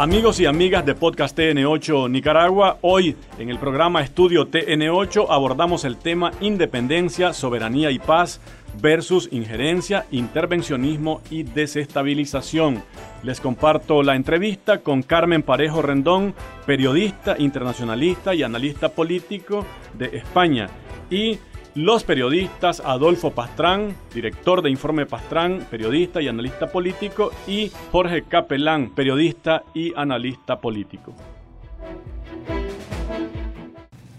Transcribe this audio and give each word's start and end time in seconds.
Amigos 0.00 0.38
y 0.38 0.46
amigas 0.46 0.86
de 0.86 0.94
Podcast 0.94 1.36
TN8 1.36 2.08
Nicaragua, 2.08 2.78
hoy 2.82 3.16
en 3.36 3.50
el 3.50 3.58
programa 3.58 4.00
Estudio 4.00 4.48
TN8 4.48 5.26
abordamos 5.28 5.84
el 5.84 5.96
tema 5.96 6.30
Independencia, 6.40 7.32
Soberanía 7.32 7.90
y 7.90 7.98
Paz 7.98 8.40
versus 8.80 9.28
Injerencia, 9.32 10.06
Intervencionismo 10.12 11.20
y 11.30 11.42
Desestabilización. 11.42 12.84
Les 13.24 13.40
comparto 13.40 14.04
la 14.04 14.14
entrevista 14.14 14.78
con 14.78 15.02
Carmen 15.02 15.42
Parejo 15.42 15.82
Rendón, 15.82 16.32
periodista, 16.64 17.34
internacionalista 17.36 18.36
y 18.36 18.44
analista 18.44 18.90
político 18.90 19.66
de 19.94 20.16
España, 20.16 20.68
y 21.10 21.40
los 21.78 22.02
periodistas 22.02 22.82
Adolfo 22.84 23.30
Pastrán, 23.30 23.94
director 24.12 24.62
de 24.62 24.70
Informe 24.70 25.06
Pastrán, 25.06 25.64
periodista 25.70 26.20
y 26.20 26.26
analista 26.26 26.66
político, 26.66 27.30
y 27.46 27.70
Jorge 27.92 28.22
Capelán, 28.22 28.90
periodista 28.90 29.62
y 29.74 29.92
analista 29.94 30.60
político. 30.60 31.14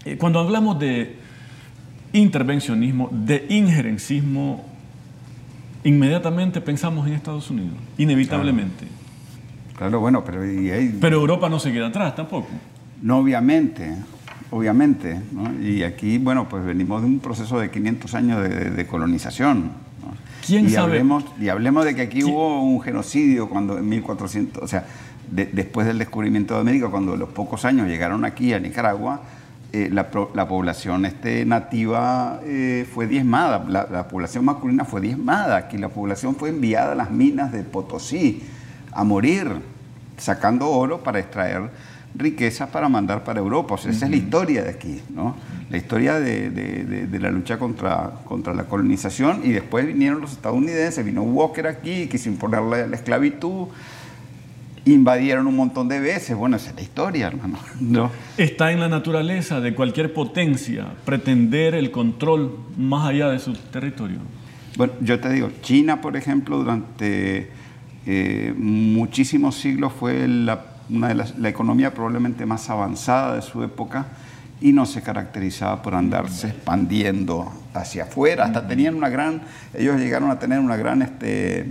Eh, 0.06 0.16
cuando 0.16 0.40
hablamos 0.40 0.78
de 0.78 1.16
intervencionismo, 2.14 3.10
de 3.12 3.44
injerencismo, 3.50 4.64
inmediatamente 5.84 6.62
pensamos 6.62 7.06
en 7.08 7.12
Estados 7.12 7.50
Unidos, 7.50 7.74
inevitablemente. 7.98 8.86
Claro, 9.76 10.00
bueno, 10.00 10.24
pero... 10.24 10.40
Pero 10.98 11.16
Europa 11.16 11.50
no 11.50 11.60
se 11.60 11.70
queda 11.70 11.88
atrás 11.88 12.16
tampoco. 12.16 12.48
No, 13.02 13.18
obviamente 13.18 13.96
obviamente. 14.50 15.20
Y 15.62 15.82
aquí, 15.82 16.18
bueno, 16.18 16.48
pues 16.48 16.64
venimos 16.64 17.02
de 17.02 17.08
un 17.08 17.20
proceso 17.20 17.58
de 17.58 17.70
500 17.70 18.14
años 18.14 18.42
de, 18.42 18.86
colonización. 18.86 19.72
¿Quién 20.46 20.66
y 20.66 20.70
sabe? 20.70 20.92
Hablemos, 20.92 21.24
y 21.40 21.48
hablemos 21.48 21.84
de 21.84 21.94
que 21.94 22.02
aquí 22.02 22.24
hubo 22.24 22.62
un 22.62 22.80
genocidio 22.80 23.48
cuando 23.48 23.78
en 23.78 23.88
1400, 23.88 24.62
o 24.62 24.66
sea, 24.66 24.84
después 25.30 25.86
del 25.86 25.98
descubrimiento 25.98 26.54
de 26.54 26.60
América, 26.60 26.88
cuando 26.88 27.16
los 27.16 27.28
pocos 27.28 27.64
años 27.64 27.86
llegaron 27.86 28.24
aquí 28.24 28.52
a 28.52 28.58
Nicaragua, 28.58 29.20
eh, 29.72 29.88
la, 29.92 30.10
población 30.10 31.04
este, 31.04 31.44
nativa 31.44 32.40
eh, 32.44 32.88
fue 32.92 33.06
diezmada, 33.06 33.64
la, 33.68 33.86
la, 33.88 34.08
población 34.08 34.44
masculina 34.44 34.84
fue 34.84 35.00
diezmada, 35.00 35.58
aquí 35.58 35.78
la 35.78 35.90
población 35.90 36.34
fue 36.34 36.48
enviada 36.48 36.92
a 36.92 36.94
las 36.96 37.12
minas 37.12 37.52
de 37.52 37.62
Potosí 37.62 38.42
a 38.90 39.04
morir, 39.04 39.48
sacando 40.16 40.68
oro 40.70 41.04
para 41.04 41.20
extraer 41.20 41.70
riquezas 42.14 42.68
para 42.68 42.88
mandar 42.88 43.24
para 43.24 43.40
Europa. 43.40 43.74
O 43.74 43.78
sea, 43.78 43.90
esa 43.90 44.06
es 44.06 44.10
la 44.10 44.16
historia 44.16 44.62
de 44.62 44.70
aquí, 44.70 45.00
¿no? 45.14 45.36
La 45.70 45.76
historia 45.76 46.18
de, 46.18 47.08
la 47.20 47.30
lucha 47.30 47.58
contra, 47.58 48.10
contra 48.24 48.54
la 48.54 48.64
colonización 48.64 49.42
y 49.44 49.50
después 49.50 49.86
vinieron 49.86 50.20
los 50.20 50.32
estadounidenses, 50.32 51.04
vino 51.04 51.22
Walker 51.22 51.66
aquí, 51.66 52.08
quiso 52.08 52.28
imponer 52.28 52.62
la, 52.62 52.96
esclavitud, 52.96 53.68
invadieron 54.84 55.46
un 55.46 55.54
montón 55.54 55.88
de 55.88 56.00
veces. 56.00 56.36
Bueno, 56.36 56.56
esa 56.56 56.70
es 56.70 56.76
la 56.76 56.82
historia, 56.82 57.28
hermano. 57.28 57.58
¿no? 57.80 58.10
Está 58.36 58.72
en 58.72 58.80
la 58.80 58.88
naturaleza 58.88 59.60
de 59.60 59.74
cualquier 59.74 60.12
potencia 60.12 60.86
pretender 61.04 61.74
el 61.74 61.92
control 61.92 62.58
más 62.76 63.08
allá 63.08 63.28
de 63.28 63.38
su 63.38 63.52
territorio. 63.52 64.18
Bueno, 64.76 64.94
yo 65.00 65.20
te 65.20 65.30
digo, 65.30 65.50
China, 65.62 66.00
por 66.00 66.16
ejemplo, 66.16 66.58
durante 66.58 67.50
eh, 68.06 68.54
muchísimos 68.56 69.56
siglos 69.56 69.92
fue 69.92 70.26
la 70.26 70.69
una 70.90 71.08
de 71.08 71.14
las, 71.14 71.38
la 71.38 71.48
economía 71.48 71.94
probablemente 71.94 72.46
más 72.46 72.68
avanzada 72.70 73.36
de 73.36 73.42
su 73.42 73.62
época 73.62 74.06
y 74.60 74.72
no 74.72 74.84
se 74.86 75.02
caracterizaba 75.02 75.82
por 75.82 75.94
andarse 75.94 76.48
expandiendo 76.48 77.50
hacia 77.72 78.04
afuera. 78.04 78.44
Hasta 78.44 78.66
tenían 78.66 78.94
una 78.94 79.08
gran, 79.08 79.42
ellos 79.74 79.98
llegaron 79.98 80.30
a 80.30 80.38
tener 80.38 80.60
una 80.60 80.76
gran, 80.76 81.02
este, 81.02 81.66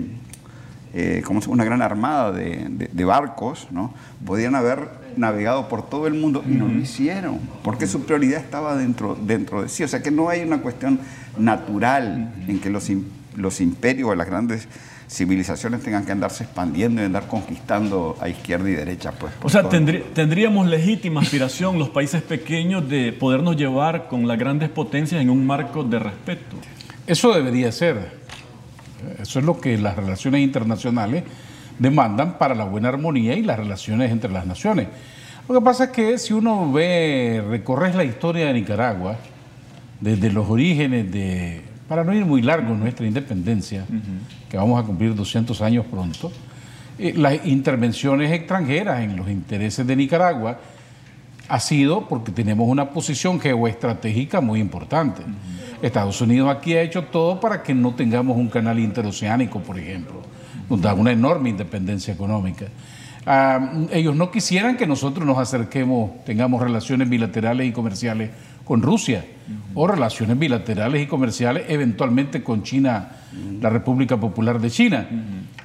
eh, 0.94 1.22
como 1.24 1.40
una 1.48 1.64
gran 1.64 1.82
armada 1.82 2.32
de, 2.32 2.90
de, 2.92 3.06
barcos, 3.06 3.68
¿no? 3.70 3.94
Podían 4.26 4.56
haber 4.56 4.90
navegado 5.18 5.70
por 5.70 5.88
todo 5.88 6.08
el 6.08 6.16
mundo 6.16 6.44
y 6.48 6.54
no 6.54 6.68
lo 6.68 6.80
hicieron, 6.80 7.40
porque 7.64 7.86
su 7.86 8.06
prioridad 8.06 8.42
estaba 8.42 8.76
dentro, 8.76 9.16
dentro 9.16 9.62
de 9.62 9.70
sí. 9.70 9.84
O 9.84 9.88
sea 9.88 10.02
que 10.02 10.10
no 10.12 10.30
hay 10.30 10.42
una 10.42 10.62
cuestión 10.62 11.00
natural 11.38 12.34
en 12.48 12.60
que 12.60 12.72
los, 12.72 12.90
los 13.36 13.62
imperios 13.62 14.10
o 14.10 14.16
las 14.16 14.28
grandes 14.28 14.68
civilizaciones 15.10 15.82
tengan 15.82 16.06
que 16.06 16.12
andarse 16.12 16.44
expandiendo 16.44 17.02
y 17.02 17.06
andar 17.06 17.28
conquistando 17.28 18.16
a 18.22 18.30
izquierda 18.30 18.70
y 18.70 18.74
derecha. 18.74 19.12
Pues, 19.12 19.34
o 19.42 19.50
sea, 19.50 19.68
tendríamos 19.68 20.68
legítima 20.68 21.22
aspiración 21.22 21.80
los 21.80 21.90
países 21.90 22.22
pequeños 22.22 22.88
de 22.88 23.12
podernos 23.12 23.58
llevar 23.58 24.08
con 24.08 24.28
las 24.28 24.38
grandes 24.38 24.70
potencias 24.70 25.20
en 25.22 25.32
un 25.32 25.48
marco 25.48 25.84
de 25.84 25.98
respeto. 25.98 26.56
Eso 27.08 27.34
debería 27.34 27.72
ser. 27.72 28.20
Eso 29.20 29.40
es 29.40 29.46
lo 29.46 29.60
que 29.60 29.78
las 29.80 29.96
relaciones 29.96 30.42
internacionales 30.42 31.24
demandan 31.80 32.38
para 32.38 32.54
la 32.54 32.66
buena 32.66 32.90
armonía 32.90 33.34
y 33.34 33.42
las 33.42 33.58
relaciones 33.58 34.12
entre 34.12 34.32
las 34.32 34.46
naciones. 34.46 34.88
Lo 35.48 35.56
que 35.56 35.62
pasa 35.66 35.86
es 35.86 35.90
que 35.90 36.20
si 36.20 36.34
uno 36.34 36.72
ve, 36.72 37.44
recorres 37.50 37.96
la 37.96 38.04
historia 38.04 38.46
de 38.46 38.54
Nicaragua, 38.54 39.16
desde 40.00 40.32
los 40.32 40.48
orígenes 40.48 41.12
de 41.12 41.62
para 41.90 42.04
no 42.04 42.14
ir 42.14 42.24
muy 42.24 42.44
largo 42.44 42.72
en 42.74 42.80
nuestra 42.80 43.06
independencia, 43.08 43.84
que 44.48 44.56
vamos 44.56 44.82
a 44.82 44.86
cumplir 44.86 45.16
200 45.16 45.60
años 45.62 45.86
pronto, 45.90 46.32
eh, 47.00 47.14
las 47.18 47.46
intervenciones 47.46 48.32
extranjeras 48.32 49.02
en 49.02 49.18
los 49.18 49.28
intereses 49.28 49.86
de 49.88 49.96
Nicaragua 49.96 50.60
ha 51.48 51.60
sido 51.60 52.08
porque 52.08 52.32
tenemos 52.32 52.70
una 52.70 52.92
posición 52.92 53.40
geoestratégica 53.40 54.40
muy 54.40 54.60
importante. 54.60 55.24
Estados 55.82 56.22
Unidos 56.22 56.56
aquí 56.56 56.76
ha 56.76 56.82
hecho 56.82 57.06
todo 57.06 57.40
para 57.40 57.64
que 57.64 57.74
no 57.74 57.96
tengamos 57.96 58.38
un 58.38 58.50
canal 58.50 58.78
interoceánico, 58.78 59.60
por 59.60 59.80
ejemplo. 59.80 60.22
Nos 60.70 60.80
da 60.80 60.94
una 60.94 61.12
enorme 61.12 61.50
independencia 61.50 62.14
económica. 62.14 62.66
Ah, 63.26 63.88
ellos 63.92 64.16
no 64.16 64.30
quisieran 64.30 64.78
que 64.78 64.86
nosotros 64.86 65.26
nos 65.26 65.40
acerquemos, 65.40 66.24
tengamos 66.24 66.62
relaciones 66.62 67.10
bilaterales 67.10 67.68
y 67.68 67.72
comerciales 67.72 68.30
con 68.70 68.84
Rusia 68.84 69.26
o 69.74 69.88
relaciones 69.88 70.38
bilaterales 70.38 71.02
y 71.02 71.08
comerciales 71.08 71.64
eventualmente 71.70 72.44
con 72.44 72.62
China, 72.62 73.14
la 73.60 73.72
República 73.72 74.16
Popular 74.20 74.62
de 74.62 74.70
China, 74.70 75.08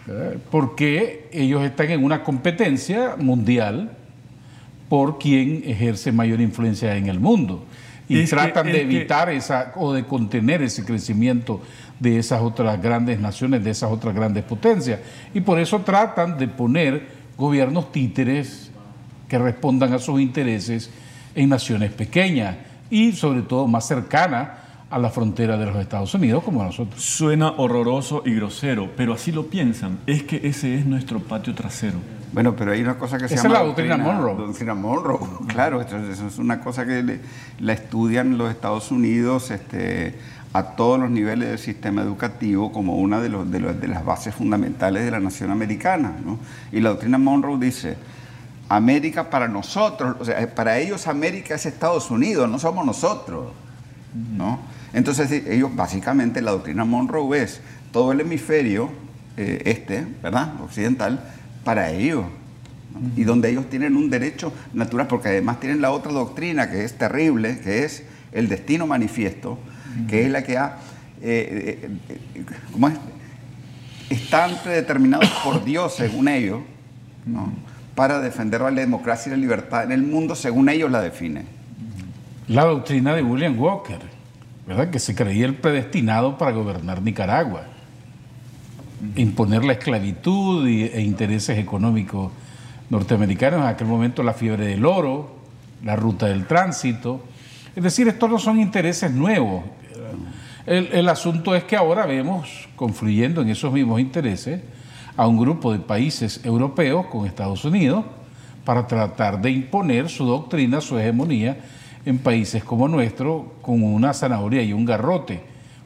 eh, 0.09 0.39
porque 0.51 1.29
ellos 1.31 1.63
están 1.63 1.91
en 1.91 2.03
una 2.03 2.23
competencia 2.23 3.17
mundial 3.19 3.91
por 4.89 5.19
quien 5.19 5.65
ejerce 5.67 6.13
mayor 6.13 6.41
influencia 6.41 6.97
en 6.97 7.09
el 7.09 7.21
mundo 7.21 7.67
y 8.09 8.25
tratan 8.25 8.69
de 8.69 8.81
evitar 8.81 9.29
esa 9.29 9.75
o 9.77 9.93
de 9.93 10.07
contener 10.07 10.63
ese 10.63 10.83
crecimiento 10.83 11.61
de 12.01 12.19
esas 12.19 12.41
otras 12.41 12.81
grandes 12.81 13.21
naciones, 13.21 13.63
de 13.63 13.73
esas 13.73 13.93
otras 13.93 14.15
grandes 14.15 14.45
potencias. 14.45 15.01
Y 15.35 15.43
por 15.43 15.59
eso 15.59 15.81
tratan 15.81 16.39
de 16.39 16.49
poner 16.49 17.07
gobiernos 17.37 17.93
títeres 17.93 18.71
que 19.29 19.37
respondan 19.37 19.93
a 19.93 19.99
sus 19.99 20.23
intereses 20.23 20.89
en 21.35 21.51
naciones 21.51 21.93
pequeñas 21.93 22.57
y 22.91 23.13
sobre 23.13 23.43
todo 23.43 23.67
más 23.67 23.87
cercana 23.87 24.59
a 24.91 24.99
la 24.99 25.11
frontera 25.11 25.57
de 25.57 25.67
los 25.67 25.77
Estados 25.77 26.15
Unidos 26.15 26.45
como 26.45 26.63
nosotros. 26.63 27.03
Suena 27.03 27.51
horroroso 27.57 28.23
y 28.25 28.35
grosero, 28.35 28.91
pero 28.97 29.15
así 29.15 29.33
lo 29.33 29.47
piensan. 29.47 29.99
Es 30.07 30.23
que 30.23 30.41
ese 30.45 30.77
es 30.77 30.87
nuestro 30.87 31.19
patio 31.21 31.55
trasero. 31.55 31.99
Bueno, 32.33 32.55
pero 32.57 32.73
hay 32.73 32.83
una 32.83 32.99
cosa 32.99 33.19
que 33.19 33.29
se 33.29 33.35
Esa 33.35 33.45
llama... 33.45 33.55
es 33.55 33.61
la 33.61 33.67
doctrina, 33.67 33.97
Monroe. 33.97 34.35
Doctrina 34.35 34.75
Monroe, 34.75 35.19
claro. 35.49 35.81
Eso 35.81 35.97
es 36.27 36.39
una 36.39 36.61
cosa 36.61 36.85
que 36.85 37.21
la 37.59 37.73
estudian 37.73 38.39
los 38.39 38.51
Estados 38.51 38.91
Unidos 38.91 39.51
este, 39.51 40.19
a 40.53 40.77
todos 40.77 41.01
los 41.01 41.11
niveles 41.11 41.49
del 41.49 41.59
sistema 41.59 42.03
educativo 42.03 42.71
como 42.71 42.97
una 42.97 43.21
de, 43.21 43.29
los, 43.29 43.51
de, 43.51 43.61
de 43.61 43.89
las 43.89 44.05
bases 44.05 44.35
fundamentales 44.35 45.05
de 45.05 45.11
la 45.11 45.21
nación 45.21 45.51
americana. 45.51 46.17
¿no? 46.25 46.39
Y 46.71 46.81
la 46.81 46.91
doctrina 46.91 47.19
Monroe 47.19 47.59
dice 47.59 47.97
América 48.69 49.31
para 49.31 49.49
nosotros, 49.49 50.17
o 50.21 50.25
sea, 50.25 50.55
para 50.55 50.79
ellos 50.79 51.07
América 51.07 51.55
es 51.55 51.67
Estados 51.67 52.11
Unidos, 52.11 52.49
no 52.49 52.59
somos 52.59 52.87
nosotros, 52.87 53.53
¿no? 54.37 54.61
Entonces 54.93 55.31
ellos 55.31 55.75
básicamente 55.75 56.41
la 56.41 56.53
doctrina 56.53 56.85
Monroe 56.85 57.43
es 57.43 57.61
todo 57.93 58.13
el 58.13 58.21
hemisferio 58.21 58.91
eh, 59.37 59.63
este, 59.65 60.07
¿verdad? 60.23 60.61
Occidental, 60.63 61.21
para 61.65 61.91
ellos. 61.91 62.25
Y 63.17 63.25
donde 63.25 63.51
ellos 63.51 63.69
tienen 63.69 63.97
un 63.97 64.09
derecho 64.09 64.53
natural, 64.73 65.09
porque 65.09 65.29
además 65.29 65.59
tienen 65.59 65.81
la 65.81 65.91
otra 65.91 66.13
doctrina 66.13 66.71
que 66.71 66.85
es 66.85 66.97
terrible, 66.97 67.59
que 67.59 67.85
es 67.85 68.05
el 68.31 68.49
destino 68.49 68.87
manifiesto, 68.87 69.59
que 70.09 70.27
es 70.27 70.31
la 70.31 70.45
que 70.45 70.57
ha, 70.57 70.77
eh, 71.21 71.91
eh, 72.07 72.45
¿cómo 72.73 72.89
es? 72.89 72.95
Están 74.09 74.57
predeterminados 74.63 75.29
por 75.43 75.65
Dios, 75.65 75.97
según 75.97 76.29
ellos, 76.29 76.61
¿no? 77.27 77.53
Para 77.95 78.21
defender 78.21 78.61
la 78.61 78.71
democracia 78.71 79.31
y 79.31 79.37
la 79.37 79.41
libertad 79.41 79.85
en 79.85 79.93
el 79.93 80.03
mundo 80.03 80.35
según 80.35 80.69
ellos 80.69 80.91
la 80.91 81.01
definen. 81.01 81.47
La 82.49 82.65
doctrina 82.65 83.15
de 83.15 83.23
William 83.23 83.59
Walker, 83.59 84.01
¿verdad? 84.67 84.91
que 84.91 84.99
se 84.99 85.15
creía 85.15 85.47
el 85.47 85.55
predestinado 85.55 86.37
para 86.37 86.53
gobernar 86.53 87.01
Nicaragua, 87.03 87.65
imponer 89.17 89.65
la 89.65 89.75
esclavitud 89.75 90.67
e 90.67 91.01
intereses 91.01 91.59
económicos 91.59 92.33
norteamericanos, 92.91 93.61
en 93.61 93.67
aquel 93.67 93.87
momento 93.87 94.23
la 94.23 94.35
fiebre 94.35 94.67
del 94.67 94.85
oro, 94.85 95.37
la 95.83 95.97
ruta 95.97 96.27
del 96.27 96.47
tránsito. 96.47 97.25
Es 97.75 97.83
decir, 97.83 98.09
estos 98.09 98.31
no 98.31 98.39
son 98.39 98.61
intereses 98.61 99.11
nuevos. 99.11 99.65
El, 100.67 100.89
el 100.93 101.09
asunto 101.09 101.55
es 101.55 101.65
que 101.65 101.77
ahora 101.77 102.07
vemos 102.07 102.69
confluyendo 102.77 103.43
en 103.43 103.51
esos 103.51 103.73
mismos 103.73 104.01
intereses 104.01 104.61
a 105.17 105.27
un 105.27 105.39
grupo 105.39 105.73
de 105.73 105.79
países 105.79 106.41
europeos 106.45 107.07
con 107.07 107.27
Estados 107.27 107.65
Unidos 107.65 108.05
para 108.65 108.87
tratar 108.87 109.41
de 109.41 109.51
imponer 109.51 110.09
su 110.09 110.25
doctrina, 110.25 110.81
su 110.81 110.99
hegemonía 110.99 111.59
en 112.07 112.19
países 112.19 112.65
como 112.65 112.89
nuestro 112.89 113.55
con 113.63 113.83
una 113.83 114.13
zanahoria 114.13 114.63
y 114.63 114.73
un 114.73 114.85
garrote. 114.85 115.43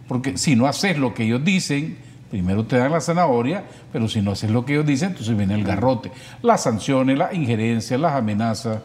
Porque 0.07 0.39
si 0.39 0.57
no 0.57 0.67
haces 0.67 0.97
lo 0.99 1.15
que 1.15 1.25
ellos 1.25 1.45
dicen, 1.45 1.99
primero 2.31 2.65
te 2.65 2.79
dan 2.79 2.93
la 2.93 3.01
zanahoria, 3.01 3.65
pero 3.93 4.09
si 4.09 4.23
no 4.23 4.33
haces 4.33 4.51
lo 4.51 4.65
que 4.65 4.75
ellos 4.75 4.87
dicen, 4.87 5.11
entonces 5.11 5.37
viene 5.37 5.55
el 5.55 5.65
garrote. 5.65 6.11
Las 6.43 6.63
sanciones, 6.63 7.19
las 7.19 7.35
injerencias, 7.35 8.01
las 8.01 8.15
amenazas. 8.15 8.79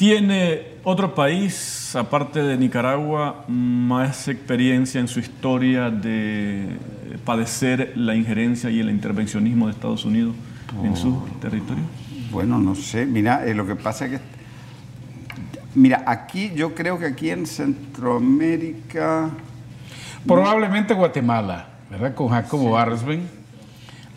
¿Tiene 0.00 0.62
otro 0.82 1.14
país, 1.14 1.94
aparte 1.94 2.42
de 2.42 2.56
Nicaragua, 2.56 3.44
más 3.48 4.28
experiencia 4.28 4.98
en 4.98 5.08
su 5.08 5.20
historia 5.20 5.90
de 5.90 6.78
padecer 7.26 7.92
la 7.96 8.14
injerencia 8.14 8.70
y 8.70 8.80
el 8.80 8.88
intervencionismo 8.88 9.66
de 9.66 9.72
Estados 9.72 10.06
Unidos 10.06 10.34
en 10.82 10.96
su 10.96 11.22
territorio? 11.38 11.84
Bueno, 12.30 12.58
no 12.58 12.74
sé. 12.74 13.04
Mira, 13.04 13.44
eh, 13.44 13.52
lo 13.52 13.66
que 13.66 13.76
pasa 13.76 14.06
es 14.06 14.12
que... 14.12 14.20
Mira, 15.74 16.02
aquí 16.06 16.50
yo 16.56 16.74
creo 16.74 16.98
que 16.98 17.04
aquí 17.04 17.28
en 17.28 17.44
Centroamérica... 17.44 19.28
Probablemente 20.26 20.94
Guatemala, 20.94 21.68
¿verdad? 21.90 22.14
Con 22.14 22.28
Jacobo 22.28 22.78
sí. 22.96 23.20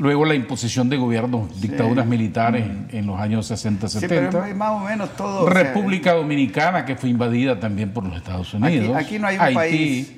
Luego 0.03 0.25
la 0.25 0.35
imposición 0.35 0.89
de 0.89 0.97
gobiernos, 0.97 1.61
dictaduras 1.61 2.05
militares 2.05 2.67
en, 2.91 3.07
los 3.07 3.17
años 3.17 3.47
60, 3.47 3.87
70. 3.87 4.31
Sí, 4.31 4.37
pero 4.37 4.55
más 4.55 4.71
o 4.71 4.79
menos 4.79 5.15
todo. 5.15 5.47
República 5.47 6.11
Dominicana, 6.11 6.83
que 6.83 6.97
fue 6.97 7.09
invadida 7.09 7.57
también 7.57 7.93
por 7.93 8.03
los 8.03 8.17
Estados 8.17 8.53
Unidos. 8.53 8.97
Aquí, 8.97 9.17
no 9.17 9.27
hay 9.27 9.37
un 9.37 9.53
país. 9.53 10.11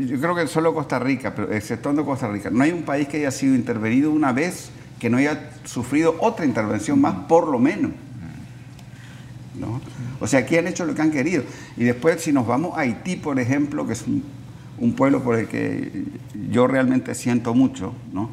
yo 0.00 0.20
creo 0.20 0.34
que 0.34 0.46
solo 0.46 0.74
Costa 0.74 0.98
Rica, 0.98 1.34
pero 1.34 1.50
exceptuando 1.50 2.04
Costa 2.04 2.28
Rica, 2.28 2.50
no 2.50 2.62
hay 2.62 2.70
un 2.70 2.82
país 2.82 3.08
que 3.08 3.16
haya 3.16 3.30
sido 3.30 3.54
intervenido 3.54 4.10
una 4.10 4.32
vez 4.32 4.70
que 5.00 5.08
no 5.08 5.16
haya 5.16 5.52
sufrido 5.64 6.16
otra 6.20 6.44
intervención 6.44 7.00
más, 7.00 7.14
por 7.28 7.48
lo 7.48 7.58
menos. 7.58 7.92
¿No? 9.58 9.80
O 10.20 10.26
sea, 10.26 10.40
aquí 10.40 10.58
han 10.58 10.66
hecho 10.66 10.84
lo 10.84 10.94
que 10.94 11.00
han 11.00 11.12
querido. 11.12 11.44
Y 11.78 11.84
después, 11.84 12.20
si 12.20 12.30
nos 12.30 12.46
vamos 12.46 12.76
a 12.76 12.82
Haití, 12.82 13.16
por 13.16 13.40
ejemplo, 13.40 13.86
que 13.86 13.94
es 13.94 14.04
un, 14.06 14.92
pueblo 14.92 15.22
por 15.22 15.38
el 15.38 15.48
que 15.48 16.04
yo 16.50 16.66
realmente 16.66 17.14
siento 17.14 17.54
mucho, 17.54 17.94
¿no? 18.12 18.28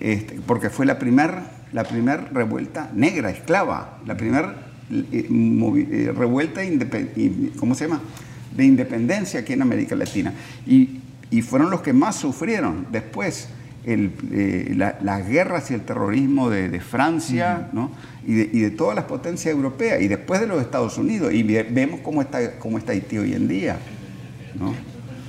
Este, 0.00 0.40
porque 0.46 0.70
fue 0.70 0.86
la 0.86 0.98
primera 0.98 1.56
la 1.72 1.84
primer 1.84 2.32
revuelta 2.32 2.90
negra, 2.94 3.30
esclava, 3.30 3.98
la 4.06 4.16
primera 4.16 4.54
eh, 4.90 5.28
eh, 5.28 6.12
revuelta 6.16 6.62
¿cómo 7.58 7.74
se 7.74 7.86
llama? 7.86 8.00
de 8.56 8.64
independencia 8.64 9.40
aquí 9.40 9.52
en 9.52 9.62
América 9.62 9.94
Latina. 9.94 10.32
Y, 10.66 11.00
y 11.30 11.42
fueron 11.42 11.70
los 11.70 11.82
que 11.82 11.92
más 11.92 12.16
sufrieron 12.16 12.86
después 12.90 13.48
el, 13.84 14.12
eh, 14.32 14.74
las 14.74 15.28
guerras 15.28 15.70
y 15.70 15.74
el 15.74 15.82
terrorismo 15.82 16.48
de, 16.48 16.80
Francia 16.80 17.68
¿no? 17.72 17.90
y, 18.26 18.34
de, 18.34 18.50
y, 18.52 18.60
de, 18.60 18.70
todas 18.70 18.96
las 18.96 19.04
potencias 19.04 19.54
europeas 19.54 20.00
y 20.00 20.08
después 20.08 20.40
de 20.40 20.46
los 20.46 20.62
Estados 20.62 20.96
Unidos. 20.96 21.34
Y 21.34 21.42
vemos 21.42 22.00
cómo 22.00 22.22
está, 22.22 22.58
cómo 22.58 22.78
está 22.78 22.92
Haití 22.92 23.18
hoy 23.18 23.34
en 23.34 23.48
día. 23.48 23.76
¿no? 24.58 24.74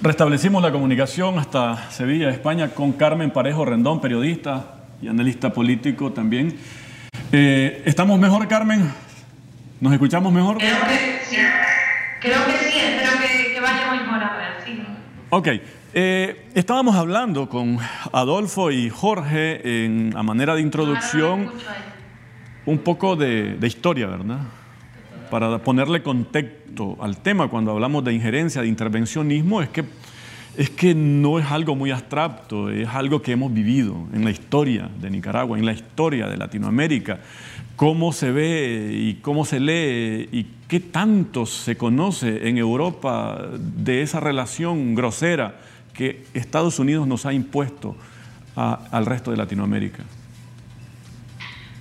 Restablecimos 0.01 0.61
la 0.61 0.71
comunicación 0.71 1.39
hasta 1.39 1.89
Sevilla, 1.89 2.29
España, 2.29 2.69
con 2.69 2.93
Carmen 2.93 3.31
Parejo 3.31 3.65
Rendón, 3.65 3.99
periodista 3.99 4.75
y 5.01 5.07
analista 5.07 5.51
político 5.51 6.11
también. 6.11 6.55
Eh, 7.31 7.81
¿Estamos 7.85 8.19
mejor, 8.19 8.47
Carmen? 8.47 8.91
¿Nos 9.81 9.91
escuchamos 9.93 10.31
mejor? 10.31 10.57
Creo 10.57 10.77
que 10.87 11.19
sí. 11.27 11.37
Creo 12.21 12.45
que 12.45 12.51
sí, 12.53 12.77
espero 12.77 13.11
que, 13.19 13.53
que 13.53 13.59
vaya 13.59 13.91
mejor 13.91 14.23
ahora, 14.23 14.57
sí. 14.63 14.83
Ok. 15.29 15.47
Eh, 15.93 16.45
estábamos 16.53 16.95
hablando 16.95 17.49
con 17.49 17.79
Adolfo 18.11 18.69
y 18.69 18.91
Jorge 18.91 19.85
en, 19.85 20.13
a 20.15 20.21
manera 20.21 20.53
de 20.53 20.61
introducción 20.61 21.51
un 22.67 22.77
poco 22.79 23.15
de, 23.15 23.57
historia, 23.63 24.05
¿verdad? 24.07 24.41
Para 25.29 25.59
ponerle 25.59 26.03
contexto 26.03 26.97
al 26.99 27.17
tema 27.17 27.49
cuando 27.49 27.71
hablamos 27.71 28.03
de 28.03 28.13
injerencia, 28.13 28.61
de 28.61 28.67
intervencionismo, 28.67 29.61
es 29.61 29.69
que, 29.69 29.83
es 30.57 30.69
que 30.69 30.95
no 30.95 31.39
es 31.39 31.45
algo 31.51 31.75
muy 31.75 31.91
abstracto, 31.91 32.69
es 32.69 32.87
algo 32.87 33.21
que 33.21 33.33
hemos 33.33 33.53
vivido 33.53 34.07
en 34.13 34.23
la 34.23 34.31
historia 34.31 34.89
de 34.99 35.09
Nicaragua, 35.09 35.57
en 35.57 35.65
la 35.65 35.73
historia 35.73 36.27
de 36.27 36.37
Latinoamérica, 36.37 37.19
cómo 37.75 38.13
se 38.13 38.31
ve 38.31 38.91
y 38.93 39.15
cómo 39.15 39.45
se 39.45 39.59
lee 39.59 40.29
y 40.31 40.47
qué 40.67 40.79
tanto 40.79 41.45
se 41.45 41.77
conoce 41.77 42.47
en 42.47 42.57
Europa 42.57 43.49
de 43.57 44.01
esa 44.01 44.19
relación 44.19 44.95
grosera 44.95 45.59
que 45.93 46.25
Estados 46.33 46.79
Unidos 46.79 47.07
nos 47.07 47.25
ha 47.25 47.33
impuesto 47.33 47.95
al 48.55 49.05
resto 49.05 49.31
de 49.31 49.37
Latinoamérica? 49.37 50.03